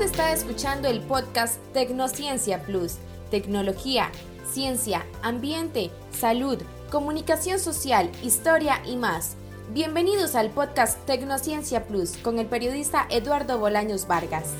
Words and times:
Está 0.00 0.30
escuchando 0.32 0.88
el 0.88 1.00
podcast 1.00 1.56
Tecnociencia 1.72 2.62
Plus, 2.62 2.98
tecnología, 3.30 4.10
ciencia, 4.46 5.06
ambiente, 5.22 5.90
salud, 6.10 6.62
comunicación 6.90 7.58
social, 7.58 8.10
historia 8.22 8.82
y 8.86 8.96
más. 8.96 9.36
Bienvenidos 9.72 10.34
al 10.34 10.50
podcast 10.50 11.04
Tecnociencia 11.06 11.86
Plus 11.86 12.18
con 12.18 12.38
el 12.38 12.46
periodista 12.46 13.06
Eduardo 13.10 13.58
Bolaños 13.58 14.06
Vargas. 14.06 14.52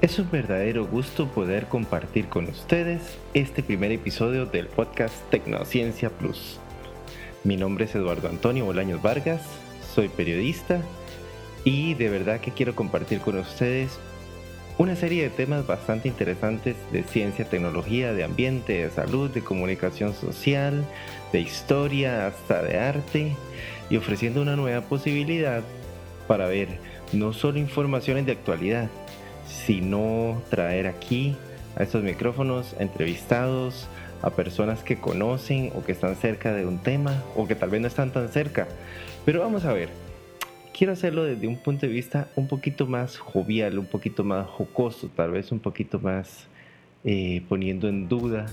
Es 0.00 0.18
un 0.18 0.30
verdadero 0.32 0.84
gusto 0.84 1.28
poder 1.28 1.68
compartir 1.68 2.28
con 2.28 2.48
ustedes 2.48 3.02
este 3.34 3.62
primer 3.62 3.92
episodio 3.92 4.46
del 4.46 4.66
podcast 4.66 5.14
Tecnociencia 5.30 6.10
Plus. 6.10 6.58
Mi 7.42 7.56
nombre 7.56 7.86
es 7.86 7.94
Eduardo 7.94 8.28
Antonio 8.28 8.66
Bolaños 8.66 9.00
Vargas, 9.00 9.40
soy 9.94 10.08
periodista 10.08 10.82
y 11.64 11.94
de 11.94 12.10
verdad 12.10 12.38
que 12.40 12.50
quiero 12.50 12.74
compartir 12.74 13.20
con 13.20 13.38
ustedes 13.38 13.98
una 14.76 14.94
serie 14.94 15.22
de 15.22 15.30
temas 15.30 15.66
bastante 15.66 16.08
interesantes 16.08 16.76
de 16.92 17.02
ciencia, 17.02 17.46
tecnología, 17.46 18.12
de 18.12 18.24
ambiente, 18.24 18.82
de 18.82 18.90
salud, 18.90 19.30
de 19.30 19.40
comunicación 19.40 20.12
social, 20.12 20.84
de 21.32 21.40
historia, 21.40 22.26
hasta 22.26 22.62
de 22.62 22.78
arte 22.78 23.36
y 23.88 23.96
ofreciendo 23.96 24.42
una 24.42 24.54
nueva 24.56 24.82
posibilidad 24.82 25.62
para 26.28 26.46
ver 26.46 26.68
no 27.14 27.32
solo 27.32 27.58
informaciones 27.58 28.26
de 28.26 28.32
actualidad, 28.32 28.90
sino 29.46 30.42
traer 30.50 30.86
aquí 30.86 31.36
a 31.76 31.84
estos 31.84 32.02
micrófonos 32.02 32.76
entrevistados 32.78 33.88
a 34.22 34.30
personas 34.30 34.82
que 34.82 34.96
conocen 34.96 35.72
o 35.74 35.84
que 35.84 35.92
están 35.92 36.16
cerca 36.16 36.52
de 36.52 36.66
un 36.66 36.78
tema 36.78 37.22
o 37.36 37.46
que 37.46 37.54
tal 37.54 37.70
vez 37.70 37.80
no 37.80 37.86
están 37.86 38.12
tan 38.12 38.28
cerca. 38.28 38.68
Pero 39.24 39.40
vamos 39.40 39.64
a 39.64 39.72
ver, 39.72 39.88
quiero 40.76 40.92
hacerlo 40.92 41.24
desde 41.24 41.46
un 41.46 41.56
punto 41.56 41.86
de 41.86 41.92
vista 41.92 42.28
un 42.36 42.48
poquito 42.48 42.86
más 42.86 43.18
jovial, 43.18 43.78
un 43.78 43.86
poquito 43.86 44.24
más 44.24 44.46
jocoso, 44.46 45.08
tal 45.14 45.32
vez 45.32 45.52
un 45.52 45.60
poquito 45.60 45.98
más 45.98 46.46
eh, 47.04 47.42
poniendo 47.48 47.88
en 47.88 48.08
duda. 48.08 48.46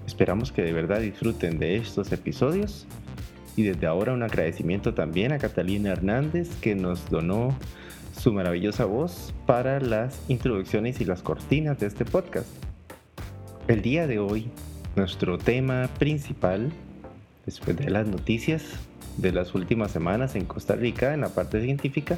Esperamos 0.06 0.52
que 0.52 0.62
de 0.62 0.74
verdad 0.74 1.00
disfruten 1.00 1.58
de 1.58 1.78
estos 1.78 2.12
episodios 2.12 2.86
y 3.56 3.64
desde 3.64 3.88
ahora 3.88 4.14
un 4.14 4.22
agradecimiento 4.24 4.94
también 4.94 5.32
a 5.32 5.40
Catalina 5.40 5.92
Hernández 5.92 6.54
que 6.58 6.76
nos 6.76 7.10
donó 7.10 7.58
su 8.18 8.34
maravillosa 8.34 8.84
voz 8.86 9.34
para 9.46 9.80
las 9.80 10.22
introducciones 10.28 11.00
y 11.02 11.06
las 11.06 11.24
cortinas 11.24 11.80
de 11.80 11.88
este 11.88 12.06
podcast. 12.06 12.50
El 13.68 13.82
día 13.82 14.06
de 14.08 14.20
hoy 14.20 14.52
nuestro 14.96 15.38
tema 15.38 15.90
principal, 15.98 16.72
después 17.46 17.78
de 17.78 17.90
las 17.90 18.08
noticias 18.08 18.64
de 19.18 19.32
las 19.32 19.56
últimas 19.56 19.92
semanas 19.92 20.36
en 20.36 20.46
Costa 20.46 20.76
Rica, 20.76 21.14
en 21.14 21.22
la 21.22 21.30
parte 21.30 21.62
científica, 21.62 22.18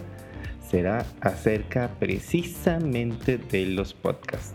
será 0.69 1.05
acerca 1.21 1.89
precisamente 1.99 3.37
de 3.37 3.65
los 3.65 3.93
podcasts. 3.93 4.53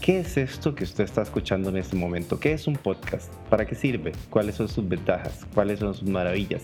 ¿Qué 0.00 0.20
es 0.20 0.36
esto 0.36 0.74
que 0.74 0.84
usted 0.84 1.04
está 1.04 1.22
escuchando 1.22 1.68
en 1.68 1.76
este 1.76 1.94
momento? 1.94 2.40
¿Qué 2.40 2.52
es 2.52 2.66
un 2.66 2.76
podcast? 2.76 3.32
¿Para 3.50 3.66
qué 3.66 3.74
sirve? 3.74 4.12
¿Cuáles 4.30 4.54
son 4.54 4.68
sus 4.68 4.88
ventajas? 4.88 5.46
¿Cuáles 5.54 5.78
son 5.80 5.94
sus 5.94 6.08
maravillas? 6.08 6.62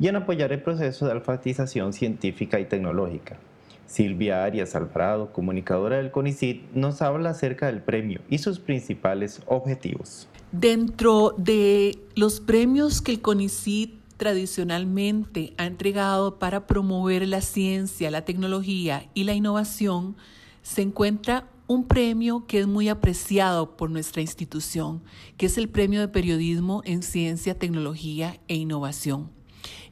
y 0.01 0.09
en 0.09 0.17
apoyar 0.17 0.55
el 0.55 0.63
proceso 0.63 1.05
de 1.05 1.13
alfabetización 1.13 1.93
científica 1.93 2.61
y 2.61 2.65
tecnológica. 2.65 3.37
Silvia 3.85 4.43
Arias 4.43 4.75
Alvarado, 4.75 5.35
comunicadora 5.35 5.99
del 5.99 6.11
CONICIT, 6.11 6.73
nos 6.73 7.03
habla 7.03 7.29
acerca 7.29 7.67
del 7.67 7.83
premio 7.83 8.23
y 8.31 8.39
sus 8.39 8.59
principales 8.59 9.43
objetivos. 9.45 10.29
Dentro 10.51 11.35
de 11.37 11.99
los 12.15 12.41
premios 12.41 13.03
que 13.03 13.13
el 13.13 13.21
CONICIT 13.21 14.01
tradicionalmente 14.17 15.53
ha 15.59 15.67
entregado 15.67 16.39
para 16.39 16.67
promover 16.67 17.29
la 17.29 17.43
ciencia, 17.43 18.11
la 18.11 18.25
tecnología 18.25 19.11
y 19.13 19.25
la 19.25 19.35
innovación, 19.35 20.17
se 20.63 20.83
encuentra 20.83 21.49
un 21.67 21.85
premio 21.85 22.47
que 22.47 22.61
es 22.61 22.67
muy 22.67 22.89
apreciado 22.89 23.77
por 23.77 23.91
nuestra 23.91 24.23
institución, 24.23 25.03
que 25.37 25.47
es 25.47 25.59
el 25.59 25.69
Premio 25.69 26.01
de 26.01 26.09
Periodismo 26.09 26.83
en 26.85 27.03
Ciencia, 27.03 27.59
Tecnología 27.59 28.41
e 28.49 28.57
Innovación. 28.57 29.31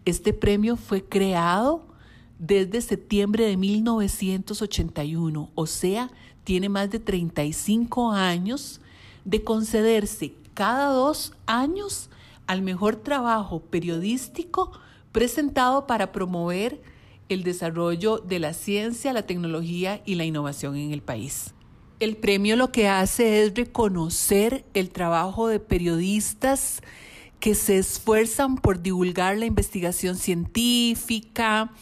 Este 0.04 0.32
premio 0.32 0.76
fue 0.76 1.04
creado 1.04 1.86
desde 2.38 2.80
septiembre 2.80 3.44
de 3.44 3.56
1981, 3.56 5.50
o 5.54 5.66
sea, 5.66 6.10
tiene 6.44 6.68
más 6.68 6.90
de 6.90 6.98
35 6.98 8.12
años 8.12 8.80
de 9.24 9.44
concederse 9.44 10.34
cada 10.54 10.86
dos 10.86 11.32
años 11.46 12.10
al 12.46 12.62
mejor 12.62 12.96
trabajo 12.96 13.60
periodístico 13.60 14.72
presentado 15.12 15.86
para 15.86 16.12
promover 16.12 16.82
el 17.30 17.42
desarrollo 17.42 18.18
de 18.18 18.38
la 18.38 18.52
ciencia, 18.52 19.12
la 19.12 19.26
tecnología 19.26 20.02
y 20.04 20.16
la 20.16 20.24
innovación 20.24 20.76
en 20.76 20.92
el 20.92 21.02
país. 21.02 21.54
El 22.00 22.16
premio 22.16 22.56
lo 22.56 22.72
que 22.72 22.88
hace 22.88 23.42
es 23.42 23.54
reconocer 23.54 24.64
el 24.74 24.90
trabajo 24.90 25.48
de 25.48 25.60
periodistas 25.60 26.82
que 27.40 27.54
se 27.54 27.78
esfuerzan 27.78 28.56
por 28.56 28.82
divulgar 28.82 29.38
la 29.38 29.46
investigación 29.46 30.16
científica, 30.16 31.72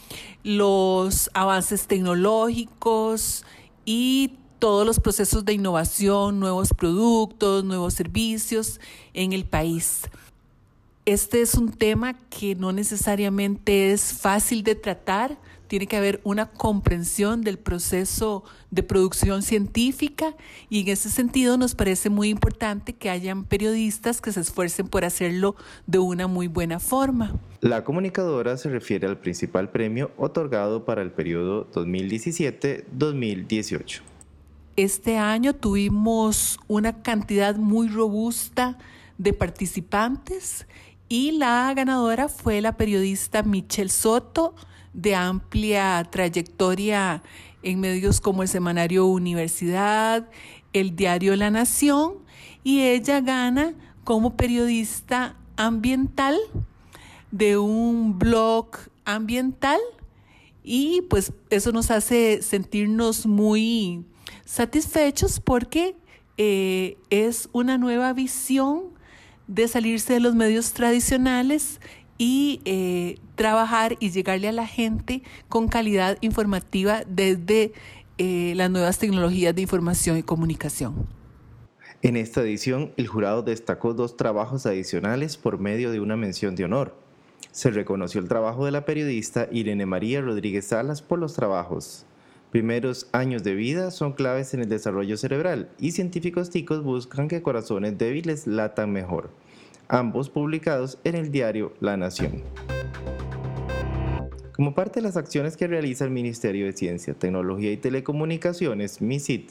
los 0.43 1.29
avances 1.33 1.87
tecnológicos 1.87 3.45
y 3.85 4.33
todos 4.59 4.85
los 4.85 4.99
procesos 4.99 5.45
de 5.45 5.53
innovación, 5.53 6.39
nuevos 6.39 6.69
productos, 6.73 7.63
nuevos 7.63 7.93
servicios 7.93 8.79
en 9.13 9.33
el 9.33 9.45
país. 9.45 10.01
Este 11.09 11.41
es 11.41 11.55
un 11.55 11.71
tema 11.71 12.13
que 12.29 12.53
no 12.53 12.71
necesariamente 12.71 13.91
es 13.91 14.13
fácil 14.13 14.61
de 14.61 14.75
tratar, 14.75 15.39
tiene 15.67 15.87
que 15.87 15.97
haber 15.97 16.21
una 16.23 16.51
comprensión 16.51 17.41
del 17.41 17.57
proceso 17.57 18.43
de 18.69 18.83
producción 18.83 19.41
científica 19.41 20.35
y 20.69 20.81
en 20.81 20.89
ese 20.89 21.09
sentido 21.09 21.57
nos 21.57 21.73
parece 21.73 22.11
muy 22.11 22.29
importante 22.29 22.93
que 22.93 23.09
hayan 23.09 23.43
periodistas 23.43 24.21
que 24.21 24.31
se 24.31 24.41
esfuercen 24.41 24.87
por 24.87 25.03
hacerlo 25.03 25.55
de 25.87 25.97
una 25.97 26.27
muy 26.27 26.45
buena 26.45 26.79
forma. 26.79 27.39
La 27.61 27.83
comunicadora 27.83 28.55
se 28.57 28.69
refiere 28.69 29.07
al 29.07 29.17
principal 29.17 29.71
premio 29.71 30.11
otorgado 30.15 30.85
para 30.85 31.01
el 31.01 31.11
periodo 31.11 31.67
2017-2018. 31.71 34.01
Este 34.75 35.17
año 35.17 35.55
tuvimos 35.55 36.59
una 36.67 37.01
cantidad 37.01 37.55
muy 37.55 37.87
robusta 37.87 38.77
de 39.19 39.33
participantes 39.33 40.65
y 41.09 41.31
la 41.31 41.73
ganadora 41.73 42.29
fue 42.29 42.61
la 42.61 42.77
periodista 42.77 43.41
Michelle 43.41 43.89
Soto 43.89 44.53
de 44.93 45.15
amplia 45.15 46.07
trayectoria 46.09 47.23
en 47.63 47.79
medios 47.79 48.21
como 48.21 48.43
el 48.43 48.47
Semanario 48.47 49.07
Universidad, 49.07 50.29
el 50.71 50.95
diario 50.95 51.35
La 51.35 51.49
Nación, 51.49 52.13
y 52.63 52.81
ella 52.81 53.21
gana 53.21 53.73
como 54.03 54.37
periodista 54.37 55.35
ambiental 55.57 56.37
de 57.31 57.57
un 57.57 58.19
blog 58.19 58.69
ambiental. 59.03 59.79
Y 60.63 61.01
pues 61.09 61.33
eso 61.49 61.71
nos 61.71 61.89
hace 61.89 62.43
sentirnos 62.43 63.25
muy 63.25 64.05
satisfechos 64.45 65.39
porque 65.39 65.95
eh, 66.37 66.97
es 67.09 67.49
una 67.51 67.79
nueva 67.79 68.13
visión 68.13 68.98
de 69.49 69.67
salirse 69.67 70.13
de 70.13 70.19
los 70.19 70.35
medios 70.35 70.73
tradicionales 70.73 71.81
y 72.19 72.61
eh, 72.65 73.17
trabajar 73.35 73.97
y 73.99 74.11
llegarle 74.11 74.47
a 74.47 74.51
la 74.51 74.67
gente 74.67 75.23
con 75.49 75.67
calidad 75.67 76.19
informativa 76.21 77.01
desde 77.07 77.73
eh, 78.19 78.53
las 78.55 78.69
nuevas 78.69 78.99
tecnologías 78.99 79.55
de 79.55 79.63
información 79.63 80.17
y 80.17 80.23
comunicación. 80.23 81.07
En 82.01 82.15
esta 82.15 82.41
edición, 82.41 82.93
el 82.95 83.07
jurado 83.07 83.41
destacó 83.41 83.93
dos 83.93 84.17
trabajos 84.17 84.65
adicionales 84.65 85.35
por 85.35 85.59
medio 85.59 85.91
de 85.91 85.99
una 85.99 86.15
mención 86.15 86.55
de 86.55 86.65
honor. 86.65 86.95
Se 87.51 87.71
reconoció 87.71 88.21
el 88.21 88.27
trabajo 88.27 88.65
de 88.65 88.71
la 88.71 88.85
periodista 88.85 89.49
Irene 89.51 89.85
María 89.85 90.21
Rodríguez 90.21 90.67
Salas 90.67 91.01
por 91.01 91.17
los 91.17 91.33
trabajos. 91.33 92.05
Primeros 92.51 93.07
años 93.11 93.43
de 93.43 93.55
vida 93.55 93.91
son 93.91 94.13
claves 94.13 94.53
en 94.53 94.61
el 94.61 94.69
desarrollo 94.69 95.17
cerebral 95.17 95.69
y 95.79 95.91
científicos 95.91 96.49
ticos 96.49 96.83
buscan 96.83 97.27
que 97.27 97.41
corazones 97.41 97.97
débiles 97.97 98.47
latan 98.47 98.91
mejor 98.91 99.29
ambos 99.89 100.29
publicados 100.29 100.99
en 101.03 101.15
el 101.15 101.31
diario 101.31 101.73
La 101.79 101.97
Nación. 101.97 102.43
Como 104.55 104.75
parte 104.75 104.99
de 104.99 105.03
las 105.03 105.17
acciones 105.17 105.57
que 105.57 105.67
realiza 105.67 106.05
el 106.05 106.11
Ministerio 106.11 106.67
de 106.67 106.73
Ciencia, 106.73 107.15
Tecnología 107.15 107.71
y 107.71 107.77
Telecomunicaciones, 107.77 109.01
MISIT, 109.01 109.49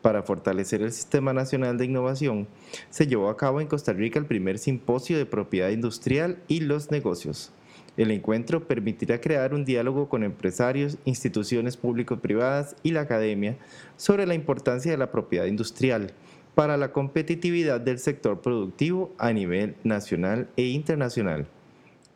para 0.00 0.22
fortalecer 0.22 0.80
el 0.80 0.92
Sistema 0.92 1.32
Nacional 1.32 1.76
de 1.76 1.84
Innovación, 1.84 2.48
se 2.88 3.06
llevó 3.06 3.28
a 3.28 3.36
cabo 3.36 3.60
en 3.60 3.66
Costa 3.66 3.92
Rica 3.92 4.18
el 4.18 4.26
primer 4.26 4.58
simposio 4.58 5.18
de 5.18 5.26
propiedad 5.26 5.68
industrial 5.68 6.38
y 6.48 6.60
los 6.60 6.90
negocios. 6.90 7.52
El 7.96 8.10
encuentro 8.10 8.66
permitirá 8.66 9.20
crear 9.20 9.54
un 9.54 9.64
diálogo 9.64 10.08
con 10.08 10.24
empresarios, 10.24 10.98
instituciones 11.04 11.76
público-privadas 11.76 12.74
y 12.82 12.90
la 12.90 13.02
academia 13.02 13.56
sobre 13.96 14.26
la 14.26 14.34
importancia 14.34 14.90
de 14.90 14.98
la 14.98 15.12
propiedad 15.12 15.46
industrial 15.46 16.12
para 16.56 16.76
la 16.76 16.92
competitividad 16.92 17.80
del 17.80 17.98
sector 17.98 18.40
productivo 18.40 19.12
a 19.18 19.32
nivel 19.32 19.76
nacional 19.84 20.48
e 20.56 20.66
internacional. 20.66 21.46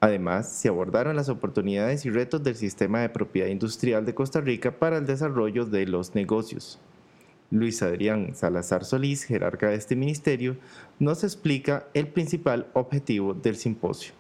Además, 0.01 0.53
se 0.53 0.69
abordaron 0.69 1.17
las 1.17 1.29
oportunidades 1.29 2.05
y 2.07 2.11
retos 2.11 2.43
del 2.43 2.55
sistema 2.55 3.01
de 3.01 3.09
propiedad 3.09 3.49
industrial 3.49 4.05
de 4.05 4.15
Costa 4.15 4.41
Rica 4.41 4.79
para 4.79 4.99
el 4.99 5.07
desarrollo 5.07 5.65
de 5.65 5.87
los 5.87 6.15
negocios. 6.15 6.79
Luis 7.51 7.83
Adrián 7.83 8.35
Salazar 8.35 8.85
Solís, 8.85 9.25
jerarca 9.25 9.69
de 9.69 9.77
este 9.77 9.97
ministerio, 9.97 10.57
nos 10.99 11.25
explica 11.25 11.87
el 11.95 12.09
principal 12.09 12.67
objetivo 12.75 13.35
del 13.35 13.57
simposio. 13.57 14.13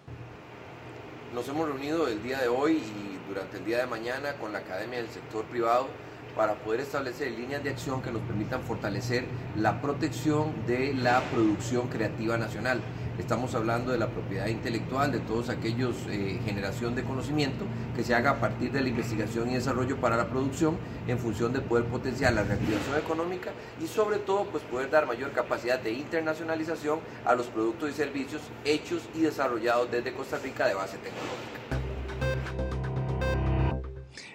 Nos 1.34 1.46
hemos 1.46 1.68
reunido 1.68 2.08
el 2.08 2.22
día 2.22 2.40
de 2.40 2.48
hoy 2.48 2.76
y 2.76 3.28
durante 3.28 3.58
el 3.58 3.64
día 3.66 3.78
de 3.80 3.86
mañana 3.86 4.32
con 4.40 4.50
la 4.50 4.60
Academia 4.60 4.98
del 4.98 5.10
Sector 5.10 5.44
Privado 5.44 5.86
para 6.34 6.54
poder 6.54 6.80
establecer 6.80 7.32
líneas 7.32 7.62
de 7.62 7.68
acción 7.68 8.00
que 8.00 8.10
nos 8.10 8.22
permitan 8.22 8.62
fortalecer 8.62 9.26
la 9.54 9.82
protección 9.82 10.66
de 10.66 10.94
la 10.94 11.20
producción 11.30 11.88
creativa 11.88 12.38
nacional. 12.38 12.80
Estamos 13.18 13.54
hablando 13.54 13.90
de 13.90 13.98
la 13.98 14.08
propiedad 14.08 14.46
intelectual, 14.46 15.10
de 15.10 15.18
todos 15.18 15.48
aquellos 15.48 15.96
eh, 16.08 16.40
generación 16.44 16.94
de 16.94 17.02
conocimiento 17.02 17.64
que 17.96 18.04
se 18.04 18.14
haga 18.14 18.30
a 18.30 18.40
partir 18.40 18.70
de 18.70 18.80
la 18.80 18.88
investigación 18.88 19.50
y 19.50 19.54
desarrollo 19.54 19.96
para 20.00 20.16
la 20.16 20.30
producción 20.30 20.76
en 21.08 21.18
función 21.18 21.52
de 21.52 21.60
poder 21.60 21.86
potenciar 21.86 22.32
la 22.32 22.44
reactivación 22.44 22.96
económica 22.96 23.50
y 23.82 23.88
sobre 23.88 24.18
todo 24.18 24.44
pues 24.46 24.62
poder 24.64 24.90
dar 24.90 25.06
mayor 25.06 25.32
capacidad 25.32 25.80
de 25.80 25.92
internacionalización 25.92 27.00
a 27.24 27.34
los 27.34 27.46
productos 27.46 27.90
y 27.90 27.92
servicios 27.92 28.42
hechos 28.64 29.02
y 29.14 29.20
desarrollados 29.20 29.90
desde 29.90 30.14
Costa 30.14 30.38
Rica 30.38 30.68
de 30.68 30.74
base 30.74 30.96
tecnológica. 30.98 31.58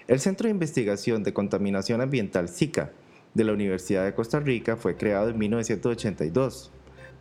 El 0.06 0.20
Centro 0.20 0.46
de 0.46 0.50
Investigación 0.50 1.22
de 1.22 1.32
Contaminación 1.32 2.02
Ambiental 2.02 2.50
SICA 2.50 2.92
de 3.32 3.44
la 3.44 3.54
Universidad 3.54 4.04
de 4.04 4.14
Costa 4.14 4.38
Rica 4.38 4.76
fue 4.76 4.96
creado 4.96 5.30
en 5.30 5.38
1982, 5.38 6.70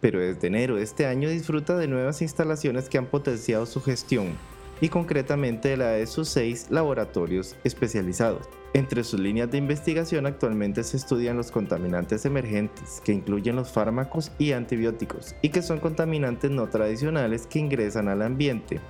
pero 0.03 0.19
desde 0.19 0.47
enero 0.47 0.75
de 0.75 0.83
este 0.83 1.05
año 1.05 1.29
disfruta 1.29 1.77
de 1.77 1.88
nuevas 1.88 2.21
instalaciones 2.21 2.89
que 2.89 2.97
han 2.97 3.05
potenciado 3.05 3.65
su 3.65 3.81
gestión 3.81 4.33
y 4.81 4.89
concretamente 4.89 5.69
de 5.69 5.77
la 5.77 5.91
de 5.91 6.07
sus 6.07 6.27
seis 6.27 6.67
laboratorios 6.69 7.55
especializados. 7.63 8.50
Entre 8.73 9.05
sus 9.05 9.21
líneas 9.21 9.50
de 9.50 9.59
investigación 9.59 10.25
actualmente 10.25 10.83
se 10.83 10.97
estudian 10.97 11.38
los 11.38 11.51
contaminantes 11.51 12.25
emergentes, 12.25 13.01
que 13.05 13.13
incluyen 13.13 13.55
los 13.55 13.71
fármacos 13.71 14.33
y 14.38 14.51
antibióticos, 14.51 15.35
y 15.41 15.50
que 15.50 15.61
son 15.61 15.79
contaminantes 15.79 16.51
no 16.51 16.67
tradicionales 16.67 17.47
que 17.47 17.59
ingresan 17.59 18.09
al 18.09 18.23
ambiente 18.23 18.81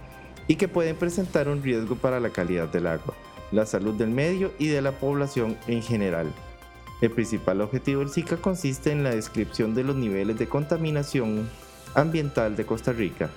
y 0.48 0.56
que 0.56 0.68
pueden 0.68 0.96
presentar 0.96 1.48
un 1.48 1.62
riesgo 1.62 1.96
para 1.96 2.20
la 2.20 2.32
calidad 2.32 2.70
del 2.70 2.88
agua 2.88 3.14
la 3.54 3.68
salud 3.68 3.94
del 3.94 4.10
medio 4.10 4.52
y 4.58 4.68
de 4.68 4.82
la 4.82 4.94
población 4.94 5.56
en 5.68 5.84
general. 5.84 6.34
El 7.04 7.12
principal 7.12 7.60
objetivo 7.60 8.00
del 8.00 8.10
SICA 8.10 8.38
consiste 8.38 8.90
en 8.90 9.04
la 9.04 9.14
descripción 9.14 9.76
de 9.76 9.84
los 9.84 9.98
niveles 9.98 10.40
de 10.40 10.48
contaminación 10.48 11.50
ambiental 11.96 12.56
de 12.56 12.66
Costa 12.66 12.94
Rica 12.94 13.30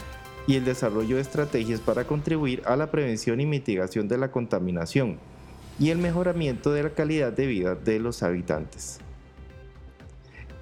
y 0.47 0.55
el 0.55 0.65
desarrollo 0.65 1.17
de 1.17 1.23
estrategias 1.23 1.81
para 1.81 2.07
contribuir 2.07 2.63
a 2.65 2.77
la 2.77 2.93
prevención 2.93 3.41
y 3.41 3.47
mitigación 3.47 4.07
de 4.07 4.19
la 4.19 4.31
contaminación 4.31 5.19
y 5.81 5.91
el 5.91 5.99
mejoramiento 5.99 6.73
de 6.73 6.85
la 6.85 6.91
calidad 6.91 7.33
de 7.33 7.49
vida 7.49 7.75
de 7.75 7.99
los 7.99 8.23
habitantes. 8.23 9.01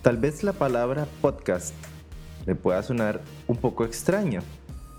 Tal 0.03 0.19
vez 0.19 0.43
la 0.43 0.53
palabra 0.53 1.07
podcast 1.21 1.75
le 2.47 2.55
pueda 2.55 2.83
sonar 2.83 3.21
un 3.47 3.57
poco 3.57 3.85
extraña. 3.85 4.43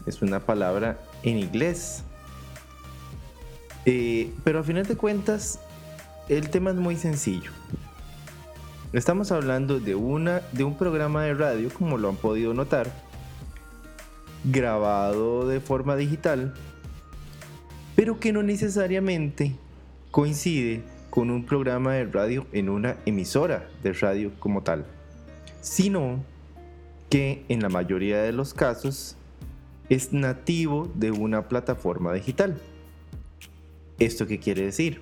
Es 0.05 0.21
una 0.21 0.39
palabra 0.39 0.99
en 1.23 1.37
inglés. 1.37 2.03
Eh, 3.85 4.31
pero 4.43 4.59
a 4.59 4.63
final 4.63 4.85
de 4.85 4.95
cuentas, 4.95 5.59
el 6.29 6.49
tema 6.49 6.71
es 6.71 6.77
muy 6.77 6.95
sencillo. 6.95 7.51
Estamos 8.93 9.31
hablando 9.31 9.79
de, 9.79 9.95
una, 9.95 10.41
de 10.51 10.63
un 10.63 10.77
programa 10.77 11.23
de 11.23 11.33
radio, 11.33 11.69
como 11.73 11.97
lo 11.97 12.09
han 12.09 12.15
podido 12.15 12.53
notar, 12.53 12.91
grabado 14.43 15.47
de 15.47 15.59
forma 15.59 15.95
digital, 15.95 16.53
pero 17.95 18.19
que 18.19 18.31
no 18.31 18.43
necesariamente 18.43 19.55
coincide 20.11 20.83
con 21.09 21.31
un 21.31 21.45
programa 21.45 21.93
de 21.93 22.05
radio 22.05 22.45
en 22.51 22.69
una 22.69 22.97
emisora 23.05 23.67
de 23.81 23.93
radio 23.93 24.31
como 24.39 24.61
tal, 24.61 24.85
sino 25.61 26.23
que 27.13 27.45
en 27.47 27.61
la 27.61 27.69
mayoría 27.69 28.23
de 28.23 28.31
los 28.31 28.55
casos 28.55 29.15
es 29.87 30.13
nativo 30.13 30.91
de 30.95 31.11
una 31.11 31.47
plataforma 31.47 32.11
digital. 32.11 32.59
¿Esto 33.99 34.25
qué 34.25 34.39
quiere 34.39 34.63
decir? 34.63 34.99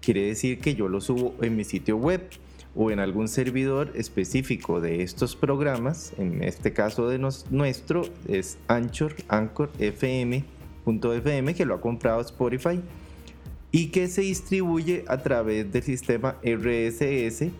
Quiere 0.00 0.26
decir 0.26 0.58
que 0.58 0.74
yo 0.74 0.88
lo 0.88 1.00
subo 1.00 1.36
en 1.40 1.54
mi 1.54 1.62
sitio 1.62 1.98
web 1.98 2.28
o 2.74 2.90
en 2.90 2.98
algún 2.98 3.28
servidor 3.28 3.92
específico 3.94 4.80
de 4.80 5.04
estos 5.04 5.36
programas, 5.36 6.14
en 6.18 6.42
este 6.42 6.72
caso 6.72 7.08
de 7.08 7.20
nuestro 7.20 8.02
es 8.26 8.58
Anchor, 8.66 9.14
Anchor 9.28 9.70
FM.fm 9.78 10.44
que 11.54 11.64
lo 11.64 11.76
ha 11.76 11.80
comprado 11.80 12.22
Spotify 12.22 12.80
y 13.70 13.90
que 13.90 14.08
se 14.08 14.22
distribuye 14.22 15.04
a 15.06 15.18
través 15.18 15.70
del 15.70 15.84
sistema 15.84 16.38
RSS, 16.42 17.52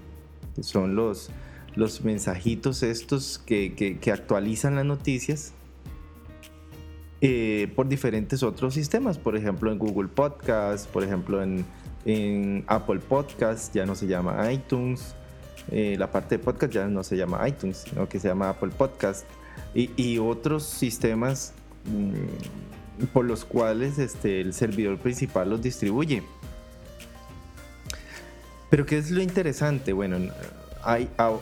que 0.56 0.62
son 0.62 0.96
los, 0.96 1.30
los 1.76 2.02
mensajitos 2.02 2.82
estos 2.82 3.38
que, 3.38 4.00
actualizan 4.12 4.74
las 4.74 4.84
noticias 4.84 5.52
eh, 7.20 7.70
por 7.76 7.88
diferentes 7.88 8.42
otros 8.42 8.74
sistemas, 8.74 9.18
por 9.18 9.36
ejemplo 9.36 9.70
en 9.70 9.78
Google 9.78 10.08
Podcast, 10.08 10.88
por 10.88 11.04
ejemplo 11.04 11.42
en 11.42 11.64
en 12.06 12.64
Apple 12.68 13.00
Podcast 13.00 13.74
ya 13.74 13.84
no 13.84 13.94
se 13.94 14.06
llama 14.06 14.50
iTunes. 14.50 15.14
Eh, 15.72 15.96
la 15.98 16.10
parte 16.10 16.38
de 16.38 16.44
podcast 16.44 16.72
ya 16.72 16.86
no 16.86 17.02
se 17.02 17.16
llama 17.16 17.46
iTunes, 17.48 17.84
sino 17.88 18.08
que 18.08 18.20
se 18.20 18.28
llama 18.28 18.48
Apple 18.50 18.70
Podcast. 18.70 19.26
Y, 19.74 20.16
otros 20.18 20.62
sistemas 20.64 21.52
mm, 21.84 23.06
por 23.12 23.26
los 23.26 23.44
cuales 23.44 23.98
este, 23.98 24.40
el 24.40 24.54
servidor 24.54 24.96
principal 24.98 25.50
los 25.50 25.60
distribuye. 25.60 26.22
Pero 28.70 28.86
¿qué 28.86 28.96
es 28.98 29.10
lo 29.10 29.20
interesante? 29.20 29.92
Bueno, 29.92 30.18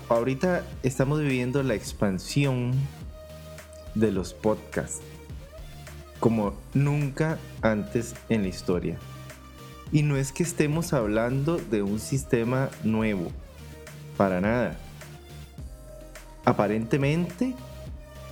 ahorita 0.09 0.65
estamos 0.83 1.21
viviendo 1.21 1.63
la 1.63 1.75
expansión 1.75 2.73
de 3.95 4.11
los 4.11 4.33
podcasts 4.33 5.03
como 6.19 6.55
nunca 6.73 7.39
antes 7.61 8.15
en 8.31 8.43
la 8.43 8.49
historia. 8.49 8.97
Y 9.93 10.03
no 10.03 10.17
es 10.17 10.33
que 10.33 10.43
estemos 10.43 10.95
hablando 10.95 11.59
de 11.59 11.83
un 11.83 12.01
sistema 12.01 12.71
nuevo, 12.83 13.31
para 14.17 14.41
nada. 14.41 14.79
Aparentemente 16.47 17.55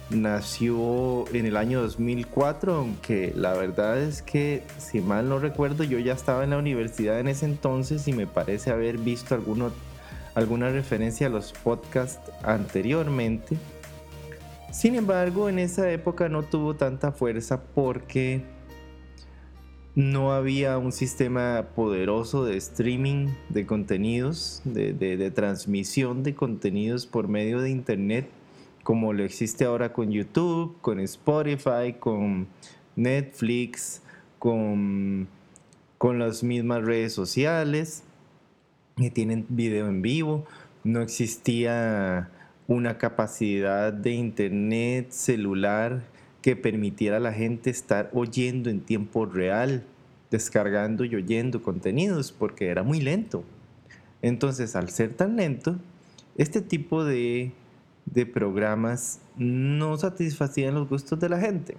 nació 0.09 1.27
en 1.35 1.45
el 1.45 1.59
año 1.59 1.83
2004, 1.83 2.75
aunque 2.75 3.35
la 3.37 3.53
verdad 3.53 4.01
es 4.01 4.23
que, 4.23 4.63
si 4.79 5.01
mal 5.01 5.29
no 5.29 5.39
recuerdo, 5.39 5.85
yo 5.85 5.99
ya 5.99 6.15
estaba 6.15 6.45
en 6.45 6.51
la 6.51 6.59
universidad 6.59 7.21
en 7.21 7.29
ese 7.29 7.45
entonces 7.45 8.09
y 8.09 8.15
me 8.15 8.27
parece 8.27 8.71
haber 8.71 8.97
visto 8.97 9.35
alguna 10.35 10.71
referencia 10.71 11.27
a 11.27 11.31
los 11.31 11.53
podcasts 11.53 12.31
anteriormente. 12.43 13.57
Sin 14.73 14.95
embargo, 14.95 15.49
en 15.49 15.59
esa 15.59 15.91
época 15.91 16.29
no 16.29 16.43
tuvo 16.43 16.75
tanta 16.75 17.13
fuerza 17.13 17.63
porque 17.75 18.43
no 19.95 20.33
había 20.33 20.79
un 20.79 20.93
sistema 20.93 21.69
poderoso 21.75 22.47
de 22.47 22.57
streaming 22.57 23.29
de 23.51 23.67
contenidos, 23.67 24.63
de, 24.65 25.31
transmisión 25.35 26.23
de 26.23 26.35
contenidos 26.35 27.07
por 27.07 27.29
medio 27.29 27.61
de 27.61 27.69
Internet, 27.69 28.31
como 28.83 29.13
lo 29.13 29.23
existe 29.23 29.67
ahora 29.67 29.93
con 29.93 30.11
YouTube, 30.11 30.81
con 30.81 30.99
Spotify, 31.01 31.95
con 32.01 32.49
Netflix, 32.97 34.01
con, 34.39 35.29
con 35.99 36.19
las 36.19 36.43
mismas 36.43 36.83
redes 36.83 37.13
sociales 37.13 38.05
que 38.97 39.11
tienen 39.11 39.47
video 39.49 39.89
en 39.89 40.03
vivo. 40.03 40.47
No 40.85 41.01
existía 41.01 42.31
una 42.67 42.99
capacidad 42.99 43.93
de 43.93 44.13
Internet 44.13 45.11
celular 45.11 46.03
que 46.41 46.57
permitiera 46.57 47.19
a 47.19 47.21
la 47.21 47.33
gente 47.33 47.71
estar 47.71 48.11
oyendo 48.13 48.69
en 48.69 48.81
tiempo 48.81 49.27
real, 49.27 49.85
descargando 50.31 51.05
y 51.05 51.15
oyendo 51.15 51.63
contenidos, 51.63 52.33
porque 52.33 52.69
era 52.69 52.83
muy 52.83 53.01
lento. 53.01 53.45
Entonces, 54.23 54.75
al 54.77 54.91
ser 54.91 55.15
tan 55.15 55.37
lento, 55.37 55.77
este 56.37 56.61
tipo 56.61 57.05
de, 57.05 57.53
de 58.07 58.27
programas 58.27 59.21
no 59.37 59.97
satisfacían 59.97 60.75
los 60.75 60.89
gustos 60.89 61.19
de 61.21 61.29
la 61.29 61.39
gente, 61.39 61.77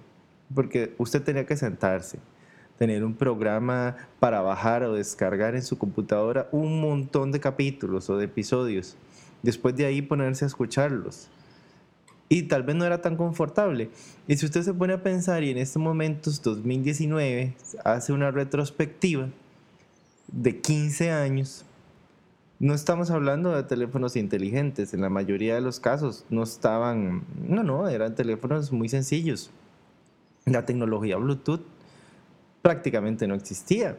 porque 0.54 0.94
usted 0.98 1.22
tenía 1.22 1.46
que 1.46 1.56
sentarse, 1.56 2.18
tener 2.78 3.04
un 3.04 3.14
programa 3.14 3.96
para 4.20 4.40
bajar 4.40 4.82
o 4.82 4.94
descargar 4.94 5.54
en 5.54 5.62
su 5.62 5.78
computadora 5.78 6.48
un 6.52 6.80
montón 6.80 7.32
de 7.32 7.40
capítulos 7.40 8.10
o 8.10 8.16
de 8.16 8.24
episodios, 8.24 8.96
después 9.42 9.76
de 9.76 9.86
ahí 9.86 10.02
ponerse 10.02 10.44
a 10.44 10.48
escucharlos 10.48 11.28
y 12.28 12.44
tal 12.44 12.62
vez 12.62 12.76
no 12.76 12.84
era 12.84 13.00
tan 13.00 13.16
confortable. 13.16 13.90
Y 14.26 14.36
si 14.36 14.46
usted 14.46 14.62
se 14.62 14.74
pone 14.74 14.94
a 14.94 15.02
pensar 15.02 15.42
y 15.44 15.50
en 15.50 15.58
estos 15.58 15.82
momentos, 15.82 16.42
2019, 16.42 17.54
hace 17.84 18.12
una 18.12 18.30
retrospectiva 18.30 19.28
de 20.28 20.60
15 20.60 21.10
años, 21.10 21.64
no 22.58 22.74
estamos 22.74 23.10
hablando 23.10 23.54
de 23.54 23.62
teléfonos 23.64 24.16
inteligentes, 24.16 24.94
en 24.94 25.02
la 25.02 25.10
mayoría 25.10 25.54
de 25.54 25.60
los 25.60 25.80
casos 25.80 26.24
no 26.30 26.42
estaban, 26.42 27.24
no, 27.46 27.62
no, 27.62 27.88
eran 27.88 28.14
teléfonos 28.14 28.72
muy 28.72 28.88
sencillos. 28.88 29.50
La 30.46 30.66
tecnología 30.66 31.16
Bluetooth 31.16 31.62
prácticamente 32.64 33.28
no 33.28 33.34
existía, 33.34 33.98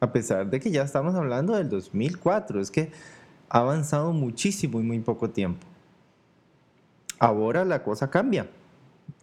a 0.00 0.12
pesar 0.12 0.50
de 0.50 0.60
que 0.60 0.70
ya 0.70 0.82
estamos 0.82 1.14
hablando 1.14 1.54
del 1.54 1.70
2004, 1.70 2.60
es 2.60 2.70
que 2.70 2.90
ha 3.48 3.60
avanzado 3.60 4.12
muchísimo 4.12 4.80
en 4.80 4.86
muy 4.86 4.98
poco 4.98 5.30
tiempo. 5.30 5.66
Ahora 7.18 7.64
la 7.64 7.82
cosa 7.82 8.10
cambia. 8.10 8.50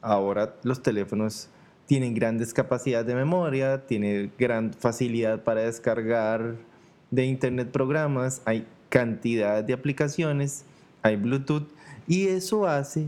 Ahora 0.01 0.55
los 0.63 0.81
teléfonos 0.81 1.49
tienen 1.85 2.15
grandes 2.15 2.51
capacidades 2.51 3.05
de 3.05 3.13
memoria, 3.13 3.85
tienen 3.85 4.33
gran 4.39 4.73
facilidad 4.73 5.43
para 5.43 5.61
descargar 5.61 6.55
de 7.11 7.25
internet 7.25 7.69
programas, 7.69 8.41
hay 8.43 8.65
cantidad 8.89 9.63
de 9.63 9.73
aplicaciones, 9.73 10.65
hay 11.03 11.15
Bluetooth 11.15 11.67
y 12.07 12.29
eso 12.29 12.65
hace 12.65 13.07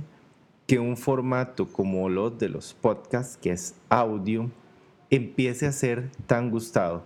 que 0.67 0.77
un 0.77 0.95
formato 0.95 1.73
como 1.73 2.07
los 2.07 2.37
de 2.37 2.49
los 2.49 2.75
podcasts, 2.75 3.35
que 3.35 3.49
es 3.49 3.73
audio, 3.89 4.51
empiece 5.09 5.65
a 5.65 5.71
ser 5.71 6.09
tan 6.27 6.49
gustado. 6.49 7.03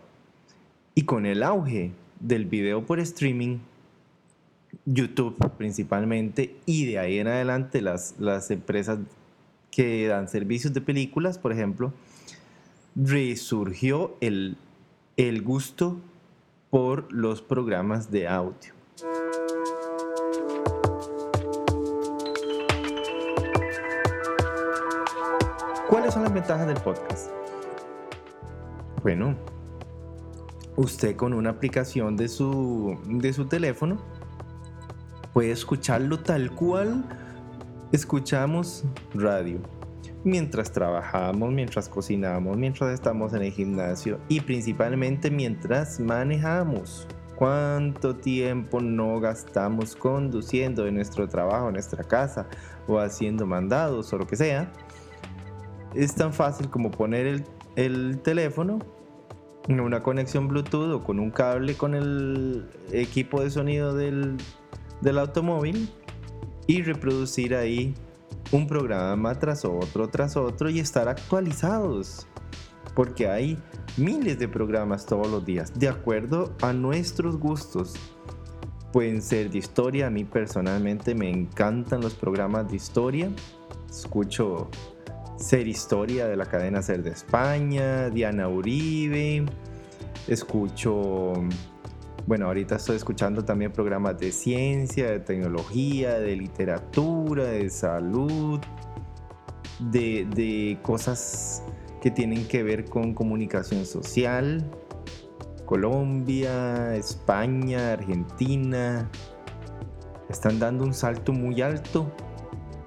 Y 0.96 1.04
con 1.04 1.26
el 1.26 1.44
auge 1.44 1.92
del 2.20 2.46
video 2.46 2.86
por 2.86 3.00
streaming, 3.00 3.60
YouTube 4.86 5.38
principalmente 5.58 6.56
y 6.66 6.86
de 6.86 7.00
ahí 7.00 7.20
en 7.20 7.28
adelante 7.28 7.82
las, 7.82 8.16
las 8.20 8.52
empresas 8.52 9.00
que 9.72 10.08
dan 10.08 10.28
servicios 10.28 10.74
de 10.74 10.82
películas, 10.82 11.38
por 11.38 11.52
ejemplo, 11.52 11.94
resurgió 12.96 14.16
el, 14.22 14.58
el 15.18 15.42
gusto 15.42 16.00
por 16.70 17.12
los 17.12 17.42
programas 17.42 18.12
de 18.12 18.28
audio. 18.28 18.74
¿Cuáles 25.90 26.14
son 26.14 26.24
las 26.24 26.34
ventajas 26.34 26.68
del 26.68 26.78
podcast? 26.82 27.30
Bueno, 29.04 29.36
usted 30.78 31.18
con 31.18 31.34
una 31.34 31.50
aplicación 31.50 32.16
de 32.16 32.30
su, 32.30 32.98
de 33.06 33.34
su 33.34 33.46
teléfono 33.48 33.98
puede 35.34 35.52
escucharlo 35.52 36.20
tal 36.20 36.52
cual 36.52 37.04
escuchamos 37.92 38.86
radio. 39.14 39.60
mientras 40.24 40.72
trabajamos, 40.72 41.52
mientras 41.52 41.90
cocinamos, 41.90 42.56
mientras 42.56 42.94
estamos 42.94 43.34
en 43.34 43.42
el 43.44 43.52
gimnasio 43.52 44.22
y 44.30 44.40
principalmente 44.40 45.30
mientras 45.30 46.00
manejamos. 46.00 47.06
¿Cuánto 47.36 48.16
tiempo 48.16 48.80
no 48.80 49.20
gastamos 49.20 49.98
conduciendo 49.98 50.88
en 50.88 50.96
nuestro 50.96 51.28
trabajo, 51.28 51.68
en 51.68 51.74
nuestra 51.74 52.06
casa 52.06 52.48
o 52.88 53.00
haciendo 53.00 53.46
mandados 53.46 54.14
o 54.14 54.18
lo 54.18 54.26
que 54.26 54.38
sea? 54.38 54.72
Es 55.94 56.16
tan 56.16 56.32
fácil 56.32 56.70
como 56.70 56.90
poner 56.90 57.44
el, 57.76 58.20
teléfono 58.22 58.80
una 59.70 60.04
conexión 60.04 60.48
Bluetooth 60.48 60.92
o 60.92 61.04
con 61.04 61.20
un 61.20 61.32
cable 61.32 61.76
con 61.76 61.96
el 61.96 62.66
equipo 62.92 63.42
de 63.42 63.50
sonido 63.50 63.96
del, 63.96 64.38
del 65.02 65.18
automóvil 65.18 65.90
y 66.68 66.82
reproducir 66.82 67.56
ahí 67.56 67.94
un 68.52 68.68
programa 68.68 69.38
tras 69.40 69.66
otro, 69.66 70.10
tras 70.10 70.36
otro 70.36 70.70
y 70.70 70.80
estar 70.80 71.08
actualizados. 71.08 72.28
Porque 72.96 73.28
hay 73.28 73.58
miles 73.98 74.38
de 74.38 74.48
programas 74.48 75.06
todos 75.06 75.28
los 75.28 75.44
días, 75.46 75.74
de 75.74 75.90
acuerdo 75.90 76.54
a 76.62 76.74
nuestros 76.74 77.38
gustos. 77.38 77.96
Pueden 78.92 79.24
ser 79.24 79.50
de 79.50 79.58
historia, 79.58 80.08
a 80.08 80.10
mí 80.12 80.24
personalmente 80.24 81.16
me 81.16 81.30
encantan 81.30 82.02
los 82.02 82.14
programas 82.14 82.70
de 82.70 82.76
historia. 82.76 83.32
Escucho 83.90 84.70
Ser 85.38 85.68
Historia 85.68 86.28
de 86.28 86.38
la 86.38 86.46
cadena 86.46 86.82
Ser 86.82 87.04
de 87.04 87.10
España, 87.10 88.10
Diana 88.10 88.48
Uribe. 88.48 89.46
Escucho, 90.28 91.34
bueno, 92.28 92.46
ahorita 92.48 92.76
estoy 92.76 92.96
escuchando 92.96 93.44
también 93.44 93.72
programas 93.72 94.18
de 94.20 94.32
ciencia, 94.32 95.10
de 95.10 95.20
tecnología, 95.20 96.20
de 96.20 96.36
literatura, 96.36 97.46
de 97.46 97.70
salud, 97.70 98.60
de, 99.80 100.28
de 100.34 100.78
cosas 100.82 101.64
que 102.02 102.12
tienen 102.12 102.48
que 102.48 102.64
ver 102.64 102.86
con 102.86 103.14
comunicación 103.14 103.86
social. 103.86 104.64
Colombia, 105.66 106.96
España, 106.96 107.94
Argentina, 107.94 109.10
están 110.30 110.60
dando 110.60 110.84
un 110.84 110.94
salto 110.94 111.34
muy 111.34 111.62
alto, 111.62 112.12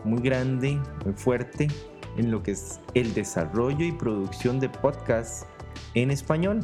muy 0.04 0.22
grande, 0.22 0.80
muy 1.04 1.14
fuerte 1.14 1.68
en 2.16 2.30
lo 2.30 2.42
que 2.42 2.52
es 2.52 2.80
el 2.94 3.12
desarrollo 3.14 3.84
y 3.84 3.92
producción 3.92 4.60
de 4.60 4.68
podcasts 4.68 5.46
en 5.94 6.10
español. 6.10 6.60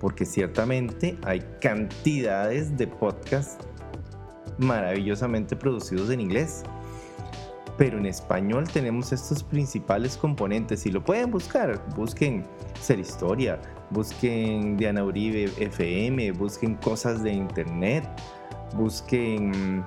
Porque 0.00 0.24
ciertamente 0.24 1.16
hay 1.24 1.40
cantidades 1.60 2.76
de 2.76 2.86
podcasts 2.86 3.64
maravillosamente 4.58 5.56
producidos 5.56 6.10
en 6.10 6.20
inglés. 6.20 6.62
Pero 7.76 7.98
en 7.98 8.06
español 8.06 8.68
tenemos 8.72 9.12
estos 9.12 9.42
principales 9.42 10.16
componentes 10.16 10.86
y 10.86 10.92
lo 10.92 11.02
pueden 11.02 11.30
buscar. 11.30 11.84
Busquen 11.96 12.44
Ser 12.80 13.00
Historia, 13.00 13.60
busquen 13.90 14.76
Diana 14.76 15.04
Uribe 15.04 15.50
FM, 15.58 16.32
busquen 16.32 16.76
cosas 16.76 17.22
de 17.24 17.32
internet, 17.32 18.04
busquen, 18.76 19.84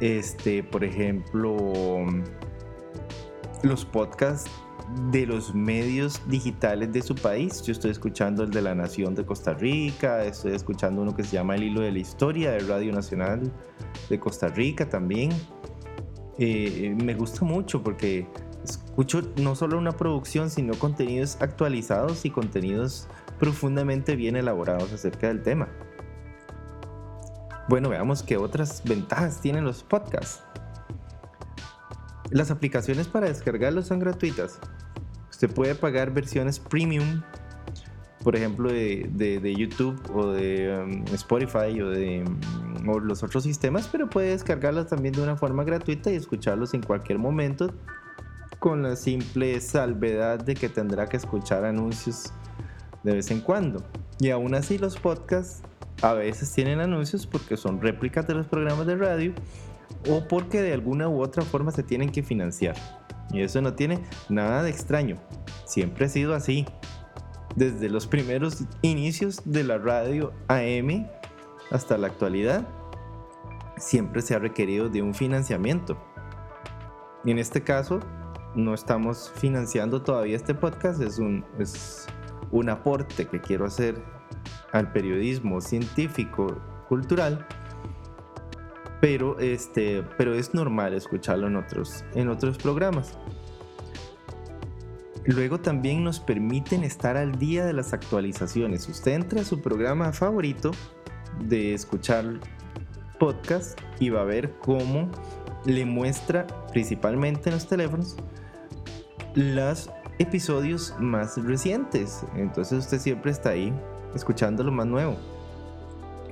este, 0.00 0.62
por 0.64 0.84
ejemplo, 0.84 1.56
los 3.64 3.84
podcasts 3.84 4.50
de 5.10 5.26
los 5.26 5.54
medios 5.54 6.20
digitales 6.28 6.92
de 6.92 7.02
su 7.02 7.14
país. 7.14 7.62
Yo 7.62 7.72
estoy 7.72 7.90
escuchando 7.90 8.44
el 8.44 8.50
de 8.50 8.62
la 8.62 8.74
Nación 8.74 9.14
de 9.14 9.24
Costa 9.24 9.54
Rica, 9.54 10.24
estoy 10.24 10.52
escuchando 10.52 11.02
uno 11.02 11.16
que 11.16 11.24
se 11.24 11.32
llama 11.32 11.56
El 11.56 11.64
Hilo 11.64 11.80
de 11.80 11.92
la 11.92 11.98
Historia 11.98 12.52
de 12.52 12.60
Radio 12.60 12.92
Nacional 12.92 13.50
de 14.08 14.20
Costa 14.20 14.48
Rica 14.48 14.88
también. 14.88 15.30
Eh, 16.38 16.94
me 17.02 17.14
gusta 17.14 17.44
mucho 17.44 17.82
porque 17.82 18.26
escucho 18.62 19.22
no 19.36 19.54
solo 19.54 19.78
una 19.78 19.92
producción, 19.92 20.50
sino 20.50 20.74
contenidos 20.74 21.38
actualizados 21.40 22.24
y 22.24 22.30
contenidos 22.30 23.08
profundamente 23.38 24.16
bien 24.16 24.36
elaborados 24.36 24.92
acerca 24.92 25.28
del 25.28 25.42
tema. 25.42 25.68
Bueno, 27.68 27.88
veamos 27.88 28.22
qué 28.22 28.36
otras 28.36 28.82
ventajas 28.84 29.40
tienen 29.40 29.64
los 29.64 29.82
podcasts. 29.82 30.42
Las 32.30 32.50
aplicaciones 32.50 33.08
para 33.08 33.28
descargarlos 33.28 33.86
son 33.86 33.98
gratuitas. 33.98 34.58
Usted 35.30 35.50
puede 35.50 35.74
pagar 35.74 36.12
versiones 36.12 36.58
premium, 36.58 37.22
por 38.22 38.36
ejemplo, 38.36 38.72
de, 38.72 39.54
YouTube 39.56 40.00
o 40.14 40.28
de 40.32 40.82
um, 40.82 41.04
Spotify 41.14 41.80
o 41.80 41.90
de 41.90 42.24
um, 42.24 42.98
los 43.02 43.22
otros 43.22 43.44
sistemas, 43.44 43.88
pero 43.90 44.08
puede 44.08 44.30
descargarlas 44.30 44.86
también 44.86 45.14
de 45.14 45.22
una 45.22 45.36
forma 45.36 45.64
gratuita 45.64 46.10
y 46.10 46.16
escucharlos 46.16 46.72
en 46.74 46.82
cualquier 46.82 47.18
momento 47.18 47.72
con 48.58 48.82
la 48.82 48.96
simple 48.96 49.60
salvedad 49.60 50.38
de 50.38 50.54
que 50.54 50.70
tendrá 50.70 51.06
que 51.06 51.18
escuchar 51.18 51.64
anuncios 51.64 52.32
de 53.02 53.12
vez 53.12 53.30
en 53.30 53.40
cuando. 53.40 53.84
Y 54.18 54.30
aún 54.30 54.54
así 54.54 54.78
los 54.78 54.96
podcasts 54.96 55.62
a 56.00 56.14
veces 56.14 56.50
tienen 56.52 56.80
anuncios 56.80 57.26
porque 57.26 57.56
son 57.56 57.80
réplicas 57.80 58.26
de 58.26 58.34
los 58.34 58.46
programas 58.46 58.86
de 58.86 58.96
radio 58.96 59.34
o 60.08 60.26
porque 60.28 60.62
de 60.62 60.72
alguna 60.72 61.08
u 61.08 61.20
otra 61.20 61.42
forma 61.42 61.70
se 61.70 61.82
tienen 61.82 62.10
que 62.10 62.22
financiar. 62.22 62.76
Y 63.32 63.42
eso 63.42 63.60
no 63.60 63.74
tiene 63.74 64.00
nada 64.28 64.62
de 64.62 64.70
extraño. 64.70 65.16
Siempre 65.64 66.06
ha 66.06 66.08
sido 66.08 66.34
así. 66.34 66.66
Desde 67.56 67.88
los 67.88 68.06
primeros 68.06 68.64
inicios 68.82 69.40
de 69.44 69.64
la 69.64 69.78
radio 69.78 70.32
AM 70.48 71.06
hasta 71.70 71.96
la 71.96 72.08
actualidad, 72.08 72.66
siempre 73.76 74.22
se 74.22 74.34
ha 74.34 74.38
requerido 74.38 74.88
de 74.88 75.02
un 75.02 75.14
financiamiento. 75.14 75.96
Y 77.24 77.30
en 77.30 77.38
este 77.38 77.62
caso, 77.62 78.00
no 78.54 78.74
estamos 78.74 79.32
financiando 79.36 80.02
todavía 80.02 80.36
este 80.36 80.54
podcast, 80.54 81.00
es 81.00 81.18
un, 81.18 81.44
es 81.58 82.06
un 82.50 82.68
aporte 82.68 83.26
que 83.26 83.40
quiero 83.40 83.64
hacer 83.64 84.02
al 84.72 84.92
periodismo 84.92 85.60
científico 85.60 86.60
cultural 86.88 87.46
pero, 89.04 89.38
este, 89.38 90.02
pero 90.16 90.32
es 90.32 90.54
normal 90.54 90.94
escucharlo 90.94 91.46
en 91.46 91.56
otros, 91.56 92.06
en 92.14 92.30
otros 92.30 92.56
programas. 92.56 93.18
Luego 95.26 95.60
también 95.60 96.02
nos 96.02 96.20
permiten 96.20 96.84
estar 96.84 97.18
al 97.18 97.38
día 97.38 97.66
de 97.66 97.74
las 97.74 97.92
actualizaciones. 97.92 98.88
Usted 98.88 99.12
entra 99.12 99.42
a 99.42 99.44
su 99.44 99.60
programa 99.60 100.10
favorito 100.14 100.70
de 101.46 101.74
escuchar 101.74 102.40
podcast 103.18 103.78
y 104.00 104.08
va 104.08 104.22
a 104.22 104.24
ver 104.24 104.54
cómo 104.60 105.10
le 105.66 105.84
muestra, 105.84 106.46
principalmente 106.72 107.50
en 107.50 107.56
los 107.56 107.68
teléfonos, 107.68 108.16
los 109.34 109.90
episodios 110.18 110.94
más 110.98 111.36
recientes. 111.44 112.24
Entonces 112.36 112.78
usted 112.78 112.98
siempre 112.98 113.32
está 113.32 113.50
ahí 113.50 113.70
escuchando 114.14 114.64
lo 114.64 114.72
más 114.72 114.86
nuevo. 114.86 115.18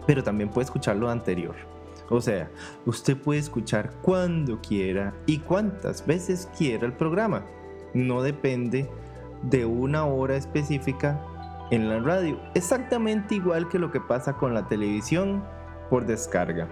Pero 0.07 0.23
también 0.23 0.49
puede 0.49 0.65
escuchar 0.65 0.97
lo 0.97 1.11
anterior. 1.11 1.72
O 2.13 2.21
sea, 2.21 2.51
usted 2.85 3.17
puede 3.17 3.41
escuchar 3.41 3.91
cuando 4.03 4.61
quiera 4.61 5.15
y 5.25 5.39
cuantas 5.39 6.07
veces 6.07 6.47
quiera 6.59 6.87
el 6.87 6.93
programa. 6.93 7.43
No 7.95 8.23
depende 8.23 8.87
de 9.45 9.65
una 9.65 10.05
hora 10.05 10.37
específica 10.37 11.19
en 11.71 11.89
la 11.89 12.01
radio. 12.01 12.39
Exactamente 12.55 13.37
igual 13.37 13.67
que 13.71 13.79
lo 13.79 13.91
que 13.91 13.99
pasa 13.99 14.35
con 14.35 14.53
la 14.53 14.69
televisión 14.69 15.43
por 15.89 16.05
descarga. 16.05 16.69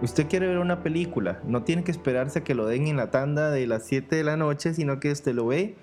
Usted 0.00 0.28
quiere 0.28 0.46
ver 0.46 0.58
una 0.58 0.80
película, 0.84 1.40
no 1.44 1.64
tiene 1.64 1.82
que 1.82 1.90
esperarse 1.90 2.38
a 2.38 2.44
que 2.44 2.54
lo 2.54 2.64
den 2.64 2.86
en 2.86 2.98
la 2.98 3.10
tanda 3.10 3.50
de 3.50 3.66
las 3.66 3.84
7 3.84 4.14
de 4.14 4.22
la 4.22 4.36
noche, 4.36 4.74
sino 4.74 5.00
que 5.00 5.10
usted 5.10 5.34
lo 5.34 5.48
ve 5.48 5.74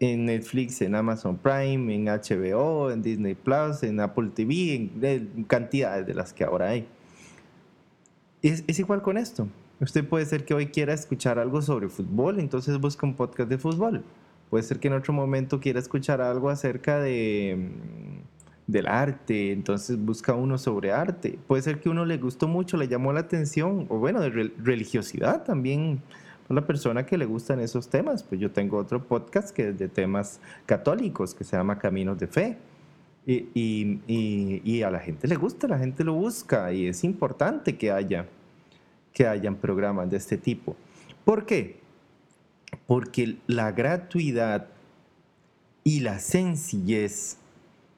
en 0.00 0.24
Netflix, 0.24 0.80
en 0.80 0.94
Amazon 0.94 1.36
Prime, 1.36 1.94
en 1.94 2.06
HBO, 2.06 2.90
en 2.90 3.02
Disney 3.02 3.34
Plus, 3.34 3.82
en 3.82 4.00
Apple 4.00 4.30
TV, 4.34 4.74
en 4.74 5.44
cantidades 5.44 6.06
de 6.06 6.14
las 6.14 6.32
que 6.32 6.44
ahora 6.44 6.70
hay. 6.70 6.88
Es, 8.46 8.78
igual 8.78 9.02
con 9.02 9.18
esto. 9.18 9.48
Usted 9.80 10.08
puede 10.08 10.24
ser 10.24 10.44
que 10.44 10.54
hoy 10.54 10.66
quiera 10.66 10.94
escuchar 10.94 11.38
algo 11.38 11.60
sobre 11.62 11.88
fútbol, 11.88 12.38
entonces 12.38 12.78
busca 12.78 13.04
un 13.04 13.14
podcast 13.14 13.48
de 13.48 13.58
fútbol. 13.58 14.04
Puede 14.50 14.62
ser 14.62 14.78
que 14.78 14.86
en 14.86 14.94
otro 14.94 15.12
momento 15.12 15.58
quiera 15.58 15.80
escuchar 15.80 16.20
algo 16.20 16.48
acerca 16.48 17.00
de, 17.00 17.56
mm, 17.58 18.70
del 18.72 18.86
arte, 18.86 19.50
entonces 19.50 19.98
busca 19.98 20.34
uno 20.34 20.58
sobre 20.58 20.92
arte. 20.92 21.38
Puede 21.48 21.62
ser 21.62 21.80
que 21.80 21.88
uno 21.88 22.04
le 22.04 22.18
gustó 22.18 22.46
mucho, 22.46 22.76
le 22.76 22.86
llamó 22.86 23.12
la 23.12 23.20
atención, 23.20 23.86
o 23.88 23.98
bueno, 23.98 24.20
de 24.20 24.30
religiosidad 24.30 25.42
también. 25.42 26.00
La 26.48 26.64
persona 26.64 27.04
que 27.04 27.18
le 27.18 27.24
gustan 27.24 27.58
esos 27.58 27.88
temas, 27.88 28.22
pues 28.22 28.40
yo 28.40 28.52
tengo 28.52 28.78
otro 28.78 29.02
podcast 29.02 29.50
que 29.50 29.70
es 29.70 29.78
de 29.78 29.88
temas 29.88 30.40
católicos, 30.64 31.34
que 31.34 31.42
se 31.42 31.56
llama 31.56 31.80
Caminos 31.80 32.16
de 32.20 32.28
Fe 32.28 32.56
y, 33.26 34.82
a 34.82 34.90
la 34.90 35.00
gente 35.00 35.26
le 35.26 35.34
gusta, 35.34 35.66
la 35.66 35.78
gente 35.78 36.04
lo 36.04 36.14
busca 36.14 36.72
y 36.72 36.86
es 36.86 37.02
importante 37.02 37.76
que 37.76 37.90
haya 37.90 38.26
que 39.16 39.26
hayan 39.26 39.56
programas 39.56 40.10
de 40.10 40.18
este 40.18 40.36
tipo. 40.36 40.76
¿Por 41.24 41.46
qué? 41.46 41.78
Porque 42.86 43.38
la 43.46 43.72
gratuidad 43.72 44.68
y 45.84 46.00
la 46.00 46.18
sencillez 46.18 47.38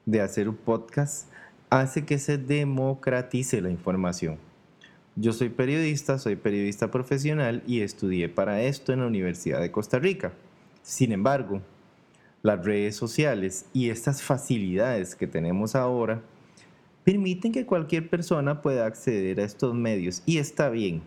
de 0.05 0.21
hacer 0.21 0.47
un 0.47 0.55
podcast 0.55 1.27
hace 1.69 2.05
que 2.05 2.19
se 2.19 2.37
democratice 2.37 3.59
la 3.59 3.69
información. 3.69 4.37
Yo 5.17 5.33
soy 5.33 5.49
periodista, 5.49 6.17
soy 6.19 6.37
periodista 6.37 6.89
profesional 6.89 7.63
y 7.67 7.81
estudié 7.81 8.29
para 8.29 8.61
esto 8.61 8.93
en 8.93 9.01
la 9.01 9.07
Universidad 9.07 9.59
de 9.59 9.71
Costa 9.73 9.99
Rica. 9.99 10.31
Sin 10.83 11.11
embargo, 11.11 11.61
las 12.43 12.63
redes 12.63 12.95
sociales 12.95 13.65
y 13.73 13.89
estas 13.89 14.23
facilidades 14.23 15.15
que 15.15 15.27
tenemos 15.27 15.75
ahora 15.75 16.21
permiten 17.09 17.51
que 17.51 17.65
cualquier 17.65 18.07
persona 18.07 18.61
pueda 18.61 18.85
acceder 18.85 19.39
a 19.39 19.43
estos 19.43 19.73
medios 19.73 20.21
y 20.27 20.37
está 20.37 20.69
bien. 20.69 21.01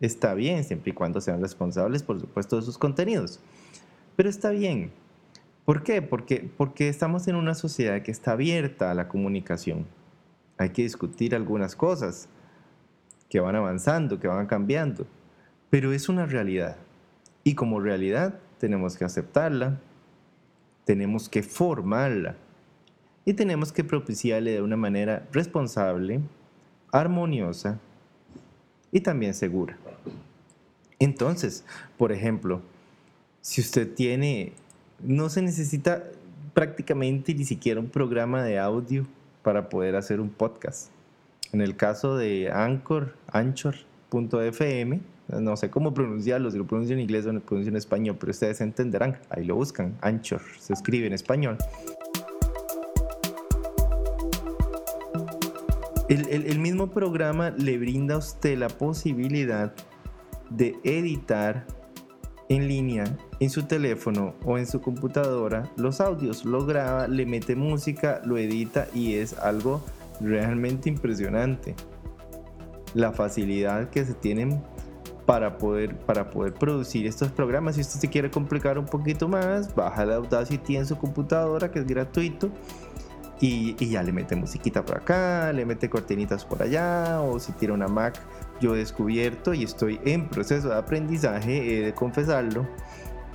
Está 0.00 0.32
bien 0.32 0.64
siempre 0.64 0.92
y 0.92 0.94
cuando 0.94 1.20
sean 1.20 1.42
responsables, 1.42 2.02
por 2.02 2.18
supuesto, 2.18 2.56
de 2.56 2.62
sus 2.62 2.78
contenidos. 2.78 3.38
Pero 4.16 4.30
está 4.30 4.48
bien. 4.48 4.90
¿Por 5.66 5.82
qué? 5.82 6.00
Porque, 6.00 6.50
porque 6.56 6.88
estamos 6.88 7.28
en 7.28 7.36
una 7.36 7.54
sociedad 7.54 8.00
que 8.00 8.10
está 8.10 8.32
abierta 8.32 8.90
a 8.90 8.94
la 8.94 9.08
comunicación. 9.08 9.84
Hay 10.56 10.70
que 10.70 10.80
discutir 10.80 11.34
algunas 11.34 11.76
cosas 11.76 12.30
que 13.28 13.38
van 13.38 13.54
avanzando, 13.54 14.18
que 14.18 14.28
van 14.28 14.46
cambiando, 14.46 15.06
pero 15.68 15.92
es 15.92 16.08
una 16.08 16.24
realidad. 16.24 16.78
Y 17.44 17.54
como 17.54 17.80
realidad 17.80 18.38
tenemos 18.56 18.96
que 18.96 19.04
aceptarla, 19.04 19.78
tenemos 20.86 21.28
que 21.28 21.42
formarla 21.42 22.34
y 23.24 23.34
tenemos 23.34 23.72
que 23.72 23.84
propiciarle 23.84 24.52
de 24.52 24.62
una 24.62 24.76
manera 24.76 25.26
responsable, 25.32 26.20
armoniosa 26.90 27.78
y 28.90 29.00
también 29.00 29.34
segura. 29.34 29.76
Entonces, 30.98 31.64
por 31.98 32.12
ejemplo, 32.12 32.60
si 33.40 33.60
usted 33.60 33.92
tiene, 33.94 34.52
no 35.02 35.28
se 35.28 35.42
necesita 35.42 36.04
prácticamente 36.54 37.34
ni 37.34 37.44
siquiera 37.44 37.80
un 37.80 37.88
programa 37.88 38.42
de 38.44 38.58
audio 38.58 39.06
para 39.42 39.68
poder 39.68 39.96
hacer 39.96 40.20
un 40.20 40.30
podcast. 40.30 40.90
En 41.52 41.60
el 41.60 41.76
caso 41.76 42.16
de 42.16 42.50
Anchor, 42.52 43.14
Anchor.fm, 43.32 45.00
no 45.40 45.56
sé 45.56 45.70
cómo 45.70 45.94
pronunciarlo, 45.94 46.50
si 46.50 46.58
lo 46.58 46.66
pronuncio 46.66 46.94
en 46.94 47.00
inglés 47.00 47.26
o 47.26 47.32
lo 47.32 47.40
pronuncio 47.40 47.70
en 47.70 47.76
español, 47.76 48.16
pero 48.18 48.30
ustedes 48.30 48.60
entenderán, 48.60 49.18
ahí 49.30 49.44
lo 49.44 49.54
buscan, 49.54 49.96
Anchor, 50.00 50.42
se 50.58 50.72
escribe 50.72 51.06
en 51.06 51.14
español. 51.14 51.58
El, 56.12 56.58
mismo 56.58 56.90
programa 56.90 57.54
le 57.56 57.78
brinda 57.78 58.16
a 58.16 58.18
usted 58.18 58.58
la 58.58 58.68
posibilidad 58.68 59.72
de 60.50 60.76
editar 60.84 61.66
en 62.50 62.68
línea 62.68 63.04
en 63.40 63.48
su 63.48 63.62
teléfono 63.62 64.34
o 64.44 64.58
en 64.58 64.66
su 64.66 64.82
computadora 64.82 65.72
los 65.76 66.02
audios, 66.02 66.44
lo 66.44 66.66
graba, 66.66 67.08
le 67.08 67.24
mete 67.24 67.56
música, 67.56 68.20
lo 68.26 68.36
edita 68.36 68.88
y 68.94 69.14
es 69.14 69.38
algo 69.38 69.82
realmente 70.20 70.90
impresionante. 70.90 71.74
La 72.92 73.12
facilidad 73.12 73.88
que 73.88 74.04
se 74.04 74.12
tienen 74.12 74.62
para 75.24 75.56
poder, 75.56 75.96
para 75.96 76.28
poder 76.28 76.52
producir 76.52 77.06
estos 77.06 77.32
programas. 77.32 77.76
Si 77.76 77.80
usted 77.80 78.00
se 78.00 78.10
quiere 78.10 78.30
complicar 78.30 78.78
un 78.78 78.84
poquito 78.84 79.28
más, 79.28 79.74
baja 79.74 80.04
la 80.04 80.16
Audacity 80.16 80.76
en 80.76 80.84
su 80.84 80.98
computadora, 80.98 81.70
que 81.70 81.78
es 81.78 81.86
gratuito, 81.86 82.50
y, 83.42 83.76
y, 83.78 83.90
ya 83.90 84.02
le 84.02 84.12
mete 84.12 84.36
musiquita 84.36 84.84
por 84.84 84.98
acá, 84.98 85.52
le 85.52 85.66
mete 85.66 85.90
cortinitas 85.90 86.44
por 86.44 86.62
allá, 86.62 87.20
o 87.20 87.38
si 87.38 87.52
tiene 87.52 87.74
una 87.74 87.88
Mac, 87.88 88.18
yo 88.60 88.74
he 88.74 88.78
descubierto 88.78 89.52
y 89.52 89.64
estoy 89.64 90.00
en 90.04 90.28
proceso 90.28 90.68
de 90.68 90.76
aprendizaje, 90.76 91.76
he 91.76 91.84
de 91.84 91.92
confesarlo, 91.92 92.66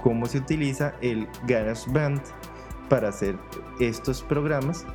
cómo 0.01 0.25
se 0.25 0.39
utiliza 0.39 0.93
el 1.01 1.27
GarageBand 1.45 2.21
para 2.89 3.09
hacer 3.09 3.37
estos 3.79 4.23
programas 4.23 4.85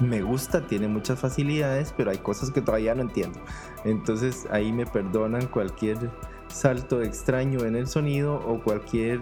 me 0.00 0.22
gusta, 0.22 0.66
tiene 0.66 0.88
muchas 0.88 1.20
facilidades, 1.20 1.92
pero 1.96 2.10
hay 2.10 2.18
cosas 2.18 2.50
que 2.50 2.60
todavía 2.60 2.94
no 2.94 3.02
entiendo. 3.02 3.38
Entonces 3.84 4.46
ahí 4.50 4.72
me 4.72 4.86
perdonan 4.86 5.46
cualquier 5.46 6.10
salto 6.48 7.02
extraño 7.02 7.64
en 7.64 7.76
el 7.76 7.86
sonido 7.86 8.36
o 8.46 8.62
cualquier 8.62 9.20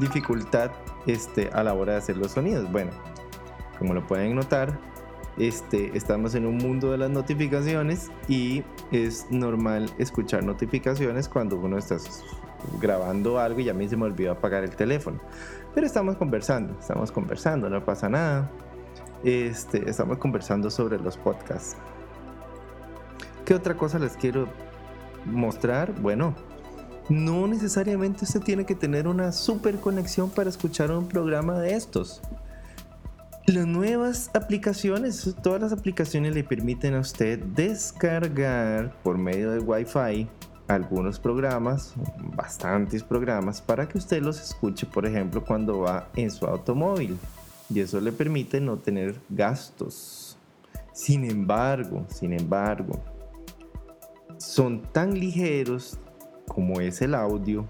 dificultad 0.00 0.70
este, 1.06 1.50
a 1.52 1.62
la 1.62 1.74
hora 1.74 1.92
de 1.92 1.98
hacer 1.98 2.16
los 2.16 2.32
sonidos. 2.32 2.70
Bueno, 2.70 2.90
como 3.80 3.94
lo 3.94 4.06
pueden 4.06 4.36
notar, 4.36 4.78
este, 5.36 5.90
estamos 5.96 6.36
en 6.36 6.46
un 6.46 6.58
mundo 6.58 6.92
de 6.92 6.98
las 6.98 7.10
notificaciones 7.10 8.12
y 8.28 8.62
es 8.92 9.26
normal 9.30 9.90
escuchar 9.98 10.44
notificaciones 10.44 11.28
cuando 11.28 11.56
uno 11.56 11.78
está 11.78 11.96
grabando 12.80 13.40
algo 13.40 13.58
y 13.58 13.68
a 13.68 13.74
mí 13.74 13.88
se 13.88 13.96
me 13.96 14.04
olvidó 14.04 14.30
apagar 14.30 14.62
el 14.62 14.76
teléfono. 14.76 15.18
Pero 15.74 15.86
estamos 15.86 16.16
conversando, 16.16 16.78
estamos 16.78 17.10
conversando, 17.10 17.68
no 17.68 17.84
pasa 17.84 18.08
nada 18.08 18.48
este, 19.24 19.88
estamos 19.88 20.18
conversando 20.18 20.70
sobre 20.70 20.98
los 20.98 21.16
podcasts. 21.16 21.76
¿Qué 23.44 23.54
otra 23.54 23.76
cosa 23.76 23.98
les 23.98 24.16
quiero 24.16 24.48
mostrar? 25.26 25.92
Bueno, 26.00 26.34
no 27.08 27.46
necesariamente 27.46 28.24
usted 28.24 28.40
tiene 28.40 28.64
que 28.64 28.74
tener 28.74 29.08
una 29.08 29.32
super 29.32 29.78
conexión 29.78 30.30
para 30.30 30.48
escuchar 30.48 30.90
un 30.90 31.08
programa 31.08 31.58
de 31.58 31.74
estos. 31.74 32.22
Las 33.52 33.66
nuevas 33.66 34.30
aplicaciones, 34.32 35.34
todas 35.42 35.60
las 35.60 35.72
aplicaciones 35.72 36.36
le 36.36 36.44
permiten 36.44 36.94
a 36.94 37.00
usted 37.00 37.36
descargar 37.40 38.94
por 39.02 39.18
medio 39.18 39.50
de 39.50 39.58
Wi-Fi 39.58 40.28
algunos 40.68 41.18
programas, 41.18 41.94
bastantes 42.36 43.02
programas, 43.02 43.60
para 43.60 43.88
que 43.88 43.98
usted 43.98 44.22
los 44.22 44.40
escuche, 44.40 44.86
por 44.86 45.04
ejemplo, 45.04 45.44
cuando 45.44 45.80
va 45.80 46.08
en 46.14 46.30
su 46.30 46.46
automóvil 46.46 47.18
y 47.68 47.80
eso 47.80 48.00
le 48.00 48.12
permite 48.12 48.60
no 48.60 48.76
tener 48.76 49.20
gastos. 49.28 50.38
Sin 50.92 51.24
embargo, 51.24 52.06
sin 52.08 52.32
embargo, 52.32 53.02
son 54.38 54.80
tan 54.92 55.18
ligeros 55.18 55.98
como 56.46 56.80
es 56.80 57.02
el 57.02 57.16
audio, 57.16 57.66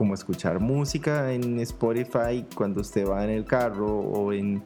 como 0.00 0.14
escuchar 0.14 0.60
música 0.60 1.30
en 1.30 1.60
Spotify 1.60 2.46
cuando 2.54 2.80
usted 2.80 3.06
va 3.06 3.22
en 3.22 3.28
el 3.28 3.44
carro 3.44 3.98
o 3.98 4.32
en, 4.32 4.62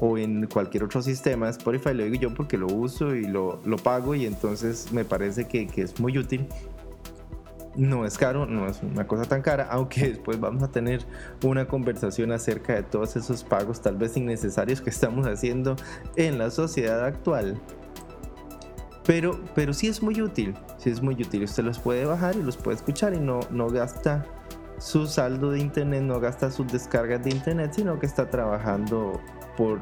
o 0.00 0.16
en 0.16 0.46
cualquier 0.46 0.84
otro 0.84 1.02
sistema. 1.02 1.50
Spotify 1.50 1.92
lo 1.92 2.04
digo 2.04 2.16
yo 2.16 2.32
porque 2.32 2.56
lo 2.56 2.68
uso 2.68 3.14
y 3.14 3.26
lo, 3.26 3.60
lo 3.66 3.76
pago 3.76 4.14
y 4.14 4.24
entonces 4.24 4.90
me 4.90 5.04
parece 5.04 5.46
que, 5.46 5.66
que 5.66 5.82
es 5.82 6.00
muy 6.00 6.16
útil 6.16 6.48
no 7.76 8.06
es 8.06 8.16
caro, 8.16 8.46
no 8.46 8.66
es 8.66 8.82
una 8.82 9.06
cosa 9.06 9.24
tan 9.24 9.42
cara, 9.42 9.68
aunque 9.70 10.08
después 10.08 10.40
vamos 10.40 10.62
a 10.62 10.68
tener 10.68 11.04
una 11.44 11.68
conversación 11.68 12.32
acerca 12.32 12.74
de 12.74 12.82
todos 12.82 13.14
esos 13.16 13.44
pagos 13.44 13.82
tal 13.82 13.98
vez 13.98 14.16
innecesarios 14.16 14.80
que 14.80 14.88
estamos 14.88 15.26
haciendo 15.26 15.76
en 16.16 16.38
la 16.38 16.50
sociedad 16.50 17.04
actual. 17.04 17.60
Pero, 19.04 19.38
pero 19.54 19.74
sí 19.74 19.88
es 19.88 20.02
muy 20.02 20.22
útil, 20.22 20.54
sí 20.78 20.88
es 20.88 21.02
muy 21.02 21.14
útil. 21.14 21.42
Usted 21.42 21.62
los 21.62 21.78
puede 21.78 22.06
bajar 22.06 22.36
y 22.36 22.42
los 22.42 22.56
puede 22.56 22.76
escuchar 22.76 23.12
y 23.12 23.20
no, 23.20 23.40
no 23.50 23.68
gasta 23.68 24.24
su 24.82 25.06
saldo 25.06 25.52
de 25.52 25.60
internet, 25.60 26.02
no 26.02 26.18
gasta 26.18 26.50
sus 26.50 26.66
descargas 26.66 27.22
de 27.22 27.30
internet, 27.30 27.72
sino 27.72 28.00
que 28.00 28.06
está 28.06 28.28
trabajando 28.28 29.20
por 29.56 29.80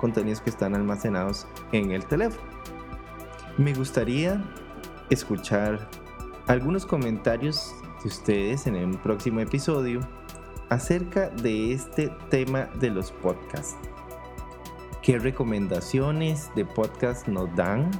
contenidos 0.00 0.40
que 0.40 0.48
están 0.48 0.74
almacenados 0.74 1.46
en 1.72 1.90
el 1.90 2.06
teléfono. 2.06 2.48
Me 3.58 3.74
gustaría 3.74 4.42
escuchar 5.10 5.90
algunos 6.46 6.86
comentarios 6.86 7.74
de 8.02 8.08
ustedes 8.08 8.66
en 8.66 8.76
un 8.76 8.96
próximo 8.96 9.40
episodio 9.40 10.00
acerca 10.70 11.28
de 11.28 11.74
este 11.74 12.08
tema 12.30 12.70
de 12.80 12.88
los 12.88 13.12
podcasts. 13.12 13.76
¿Qué 15.02 15.18
recomendaciones 15.18 16.50
de 16.56 16.64
podcast 16.64 17.28
nos 17.28 17.54
dan? 17.54 17.90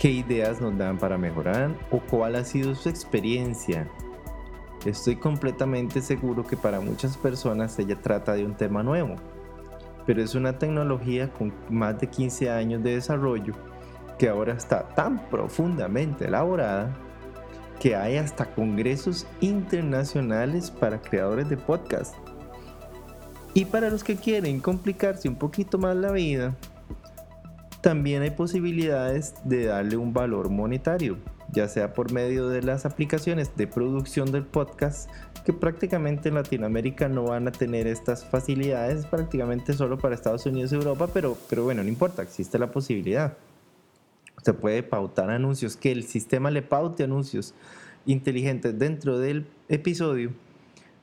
¿Qué 0.00 0.10
ideas 0.10 0.60
nos 0.60 0.76
dan 0.76 0.98
para 0.98 1.16
mejorar? 1.16 1.76
¿O 1.92 2.00
cuál 2.00 2.34
ha 2.34 2.42
sido 2.42 2.74
su 2.74 2.88
experiencia? 2.88 3.88
Estoy 4.84 5.16
completamente 5.16 6.00
seguro 6.00 6.46
que 6.46 6.56
para 6.56 6.80
muchas 6.80 7.16
personas 7.16 7.78
ella 7.78 7.96
trata 8.00 8.34
de 8.34 8.44
un 8.44 8.54
tema 8.54 8.82
nuevo, 8.82 9.16
pero 10.06 10.22
es 10.22 10.34
una 10.34 10.58
tecnología 10.58 11.32
con 11.32 11.52
más 11.68 11.98
de 12.00 12.06
15 12.08 12.50
años 12.50 12.82
de 12.82 12.94
desarrollo 12.94 13.54
que 14.18 14.28
ahora 14.28 14.52
está 14.52 14.88
tan 14.88 15.28
profundamente 15.28 16.26
elaborada 16.26 16.94
que 17.80 17.94
hay 17.94 18.16
hasta 18.16 18.46
congresos 18.46 19.26
internacionales 19.40 20.70
para 20.70 21.00
creadores 21.00 21.48
de 21.48 21.56
podcast. 21.56 22.14
Y 23.54 23.64
para 23.64 23.90
los 23.90 24.04
que 24.04 24.16
quieren 24.16 24.60
complicarse 24.60 25.28
un 25.28 25.36
poquito 25.36 25.78
más 25.78 25.96
la 25.96 26.12
vida, 26.12 26.54
también 27.80 28.22
hay 28.22 28.30
posibilidades 28.30 29.34
de 29.44 29.66
darle 29.66 29.96
un 29.96 30.12
valor 30.12 30.50
monetario, 30.50 31.16
ya 31.52 31.68
sea 31.68 31.92
por 31.92 32.12
medio 32.12 32.48
de 32.48 32.62
las 32.62 32.84
aplicaciones 32.84 33.56
de 33.56 33.66
producción 33.66 34.30
del 34.32 34.44
podcast, 34.44 35.10
que 35.44 35.52
prácticamente 35.52 36.28
en 36.28 36.34
Latinoamérica 36.34 37.08
no 37.08 37.24
van 37.24 37.48
a 37.48 37.52
tener 37.52 37.86
estas 37.86 38.24
facilidades, 38.24 39.06
prácticamente 39.06 39.72
solo 39.72 39.98
para 39.98 40.14
Estados 40.14 40.44
Unidos 40.46 40.72
y 40.72 40.76
Europa, 40.76 41.08
pero, 41.12 41.36
pero 41.48 41.64
bueno, 41.64 41.82
no 41.82 41.88
importa, 41.88 42.22
existe 42.22 42.58
la 42.58 42.70
posibilidad. 42.70 43.36
Se 44.42 44.52
puede 44.52 44.82
pautar 44.82 45.30
anuncios, 45.30 45.76
que 45.76 45.90
el 45.90 46.04
sistema 46.04 46.50
le 46.50 46.62
paute 46.62 47.04
anuncios 47.04 47.54
inteligentes 48.06 48.78
dentro 48.78 49.18
del 49.18 49.46
episodio 49.68 50.32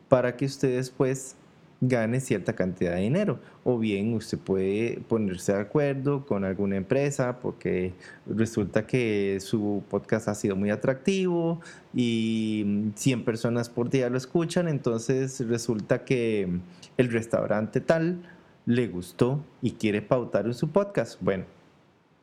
para 0.09 0.37
que 0.37 0.45
usted 0.45 0.75
después 0.75 1.35
gane 1.81 2.19
cierta 2.19 2.53
cantidad 2.53 2.95
de 2.95 3.01
dinero. 3.01 3.39
O 3.63 3.77
bien 3.77 4.13
usted 4.13 4.37
puede 4.37 4.99
ponerse 5.07 5.53
de 5.53 5.59
acuerdo 5.59 6.25
con 6.25 6.43
alguna 6.43 6.77
empresa 6.77 7.39
porque 7.39 7.93
resulta 8.25 8.85
que 8.85 9.39
su 9.41 9.83
podcast 9.89 10.27
ha 10.27 10.35
sido 10.35 10.55
muy 10.55 10.69
atractivo 10.69 11.61
y 11.93 12.91
100 12.95 13.25
personas 13.25 13.69
por 13.69 13.89
día 13.89 14.09
lo 14.09 14.17
escuchan, 14.17 14.67
entonces 14.67 15.45
resulta 15.47 16.03
que 16.05 16.49
el 16.97 17.11
restaurante 17.11 17.81
tal 17.81 18.21
le 18.65 18.87
gustó 18.87 19.43
y 19.61 19.71
quiere 19.71 20.01
pautar 20.01 20.45
en 20.45 20.53
su 20.53 20.69
podcast. 20.69 21.21
Bueno, 21.21 21.45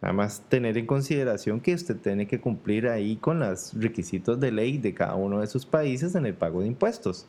nada 0.01 0.13
más 0.13 0.43
tener 0.49 0.77
en 0.77 0.87
consideración 0.87 1.61
que 1.61 1.75
usted 1.75 1.97
tiene 1.97 2.27
que 2.27 2.41
cumplir 2.41 2.89
ahí 2.89 3.17
con 3.17 3.39
los 3.41 3.73
requisitos 3.75 4.41
de 4.41 4.51
ley 4.51 4.79
de 4.79 4.95
cada 4.95 5.15
uno 5.15 5.41
de 5.41 5.47
sus 5.47 5.65
países 5.65 6.15
en 6.15 6.27
el 6.27 6.35
pago 6.35 6.61
de 6.61 6.67
impuestos. 6.69 7.27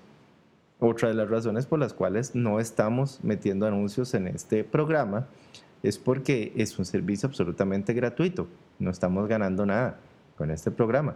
Otra 0.85 1.07
de 1.07 1.13
las 1.13 1.29
razones 1.29 1.65
por 1.65 1.79
las 1.79 1.93
cuales 1.93 2.35
no 2.35 2.59
estamos 2.59 3.21
metiendo 3.23 3.65
anuncios 3.65 4.13
en 4.15 4.27
este 4.27 4.65
programa 4.65 5.27
es 5.81 5.97
porque 5.97 6.51
es 6.57 6.77
un 6.77 6.83
servicio 6.83 7.29
absolutamente 7.29 7.93
gratuito. 7.93 8.49
No 8.79 8.91
estamos 8.91 9.29
ganando 9.29 9.65
nada 9.65 9.97
con 10.37 10.51
este 10.51 10.71
programa. 10.71 11.15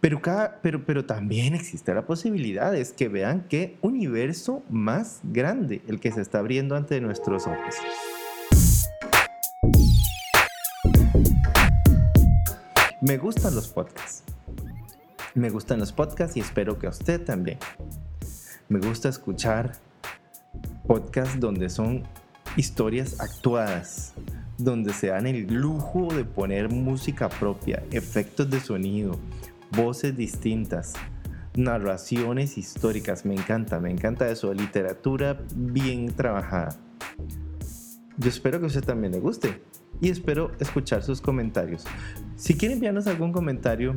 Pero, 0.00 1.04
también 1.04 1.54
existe 1.54 1.92
la 1.92 2.06
posibilidad, 2.06 2.74
es 2.74 2.94
que 2.94 3.08
vean 3.08 3.44
qué 3.50 3.76
universo 3.82 4.62
más 4.70 5.20
grande 5.24 5.82
el 5.88 6.00
que 6.00 6.10
se 6.10 6.22
está 6.22 6.38
abriendo 6.38 6.74
ante 6.74 6.98
nuestros 7.02 7.46
ojos. 7.46 7.74
Me 13.02 13.18
gustan 13.18 13.54
los 13.54 13.68
podcasts. 13.68 14.24
Me 15.34 15.50
gustan 15.50 15.80
los 15.80 15.92
podcasts 15.92 16.34
y 16.38 16.40
espero 16.40 16.78
que 16.78 16.86
a 16.86 16.90
usted 16.90 17.22
también. 17.22 17.58
Me 18.68 18.80
gusta 18.80 19.08
escuchar 19.08 19.74
podcasts 20.88 21.38
donde 21.38 21.68
son 21.70 22.02
historias 22.56 23.20
actuadas, 23.20 24.12
donde 24.58 24.92
se 24.92 25.06
dan 25.08 25.28
el 25.28 25.46
lujo 25.54 26.12
de 26.12 26.24
poner 26.24 26.68
música 26.68 27.28
propia, 27.28 27.84
efectos 27.92 28.50
de 28.50 28.58
sonido, 28.58 29.20
voces 29.70 30.16
distintas, 30.16 30.94
narraciones 31.54 32.58
históricas. 32.58 33.24
Me 33.24 33.34
encanta, 33.34 33.78
me 33.78 33.92
encanta 33.92 34.28
eso, 34.28 34.52
literatura 34.52 35.38
bien 35.54 36.12
trabajada. 36.12 36.76
Yo 38.16 38.28
espero 38.28 38.58
que 38.58 38.64
a 38.64 38.68
usted 38.68 38.82
también 38.82 39.12
le 39.12 39.20
guste 39.20 39.62
y 40.00 40.10
espero 40.10 40.50
escuchar 40.58 41.04
sus 41.04 41.20
comentarios. 41.20 41.84
Si 42.34 42.56
quiere 42.56 42.74
enviarnos 42.74 43.06
algún 43.06 43.32
comentario, 43.32 43.94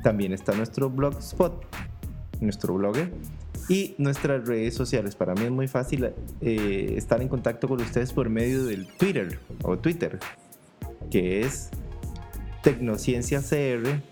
También 0.02 0.32
está 0.32 0.52
nuestro 0.52 0.90
blogspot, 0.90 1.64
nuestro 2.40 2.74
blogger 2.74 3.12
y 3.68 3.94
nuestras 3.98 4.44
redes 4.46 4.74
sociales. 4.74 5.16
Para 5.16 5.34
mí 5.34 5.42
es 5.44 5.50
muy 5.50 5.68
fácil 5.68 6.12
eh, 6.40 6.94
estar 6.96 7.22
en 7.22 7.28
contacto 7.28 7.68
con 7.68 7.80
ustedes 7.80 8.12
por 8.12 8.28
medio 8.28 8.64
del 8.64 8.86
Twitter 8.86 9.38
o 9.62 9.78
Twitter, 9.78 10.18
que 11.10 11.40
es 11.40 11.70
tecnocienciacr 12.62 14.02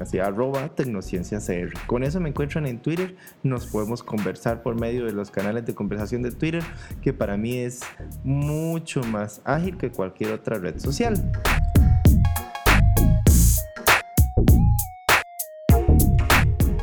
así 0.00 0.18
arroba 0.18 0.68
tecnocienciacr. 0.74 1.72
Con 1.86 2.02
eso 2.02 2.20
me 2.20 2.28
encuentran 2.28 2.66
en 2.66 2.80
Twitter, 2.80 3.16
nos 3.42 3.66
podemos 3.66 4.02
conversar 4.02 4.62
por 4.62 4.78
medio 4.78 5.04
de 5.06 5.12
los 5.12 5.30
canales 5.30 5.66
de 5.66 5.74
conversación 5.74 6.22
de 6.22 6.32
Twitter, 6.32 6.62
que 7.02 7.12
para 7.12 7.36
mí 7.36 7.56
es 7.56 7.80
mucho 8.24 9.02
más 9.02 9.40
ágil 9.44 9.76
que 9.76 9.90
cualquier 9.90 10.32
otra 10.32 10.58
red 10.58 10.78
social. 10.78 11.30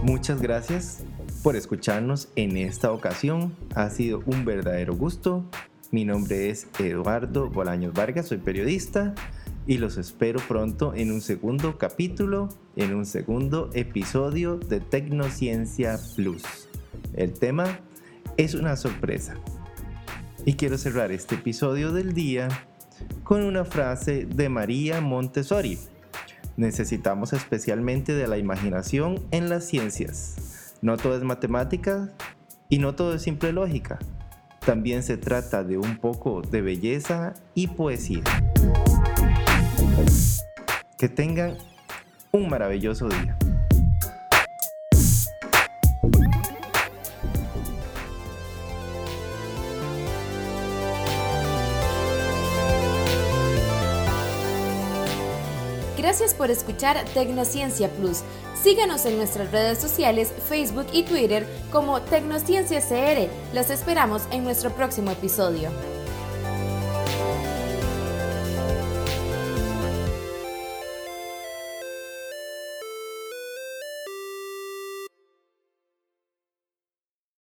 Muchas 0.03 0.41
gracias 0.41 1.03
por 1.43 1.55
escucharnos 1.55 2.29
en 2.35 2.57
esta 2.57 2.91
ocasión. 2.91 3.55
Ha 3.75 3.89
sido 3.89 4.23
un 4.25 4.45
verdadero 4.45 4.95
gusto. 4.95 5.45
Mi 5.91 6.05
nombre 6.05 6.49
es 6.49 6.67
Eduardo 6.79 7.49
Bolaños 7.49 7.93
Vargas, 7.93 8.27
soy 8.27 8.39
periodista 8.39 9.13
y 9.67 9.77
los 9.77 9.97
espero 9.97 10.39
pronto 10.47 10.93
en 10.93 11.11
un 11.11 11.21
segundo 11.21 11.77
capítulo, 11.77 12.49
en 12.75 12.93
un 12.93 13.05
segundo 13.05 13.69
episodio 13.73 14.57
de 14.57 14.79
Tecnociencia 14.79 15.99
Plus. 16.15 16.43
El 17.13 17.33
tema 17.33 17.79
es 18.37 18.53
una 18.53 18.75
sorpresa. 18.75 19.35
Y 20.45 20.53
quiero 20.53 20.77
cerrar 20.77 21.11
este 21.11 21.35
episodio 21.35 21.91
del 21.91 22.13
día 22.13 22.47
con 23.23 23.41
una 23.41 23.65
frase 23.65 24.25
de 24.25 24.49
María 24.49 25.01
Montessori. 25.01 25.79
Necesitamos 26.57 27.33
especialmente 27.33 28.13
de 28.13 28.27
la 28.27 28.37
imaginación 28.37 29.25
en 29.31 29.49
las 29.49 29.65
ciencias. 29.65 30.75
No 30.81 30.97
todo 30.97 31.17
es 31.17 31.23
matemática 31.23 32.13
y 32.69 32.77
no 32.77 32.93
todo 32.93 33.15
es 33.15 33.23
simple 33.23 33.51
lógica. 33.51 33.97
También 34.63 35.03
se 35.03 35.17
trata 35.17 35.63
de 35.63 35.77
un 35.77 35.97
poco 35.97 36.41
de 36.41 36.61
belleza 36.61 37.33
y 37.55 37.67
poesía. 37.67 38.23
Que 40.97 41.09
tengan 41.09 41.57
un 42.31 42.49
maravilloso 42.49 43.07
día. 43.09 43.37
Gracias 55.97 56.35
por 56.35 56.51
escuchar 56.51 57.03
Tecnociencia 57.13 57.89
Plus. 57.89 58.21
Síganos 58.61 59.05
en 59.05 59.17
nuestras 59.17 59.51
redes 59.51 59.79
sociales, 59.79 60.31
Facebook 60.47 60.87
y 60.93 61.03
Twitter 61.03 61.47
como 61.71 62.01
Tecnociencia 62.01 62.79
CR. 62.79 63.27
Los 63.55 63.69
esperamos 63.69 64.21
en 64.31 64.43
nuestro 64.43 64.69
próximo 64.69 65.11
episodio. 65.11 65.69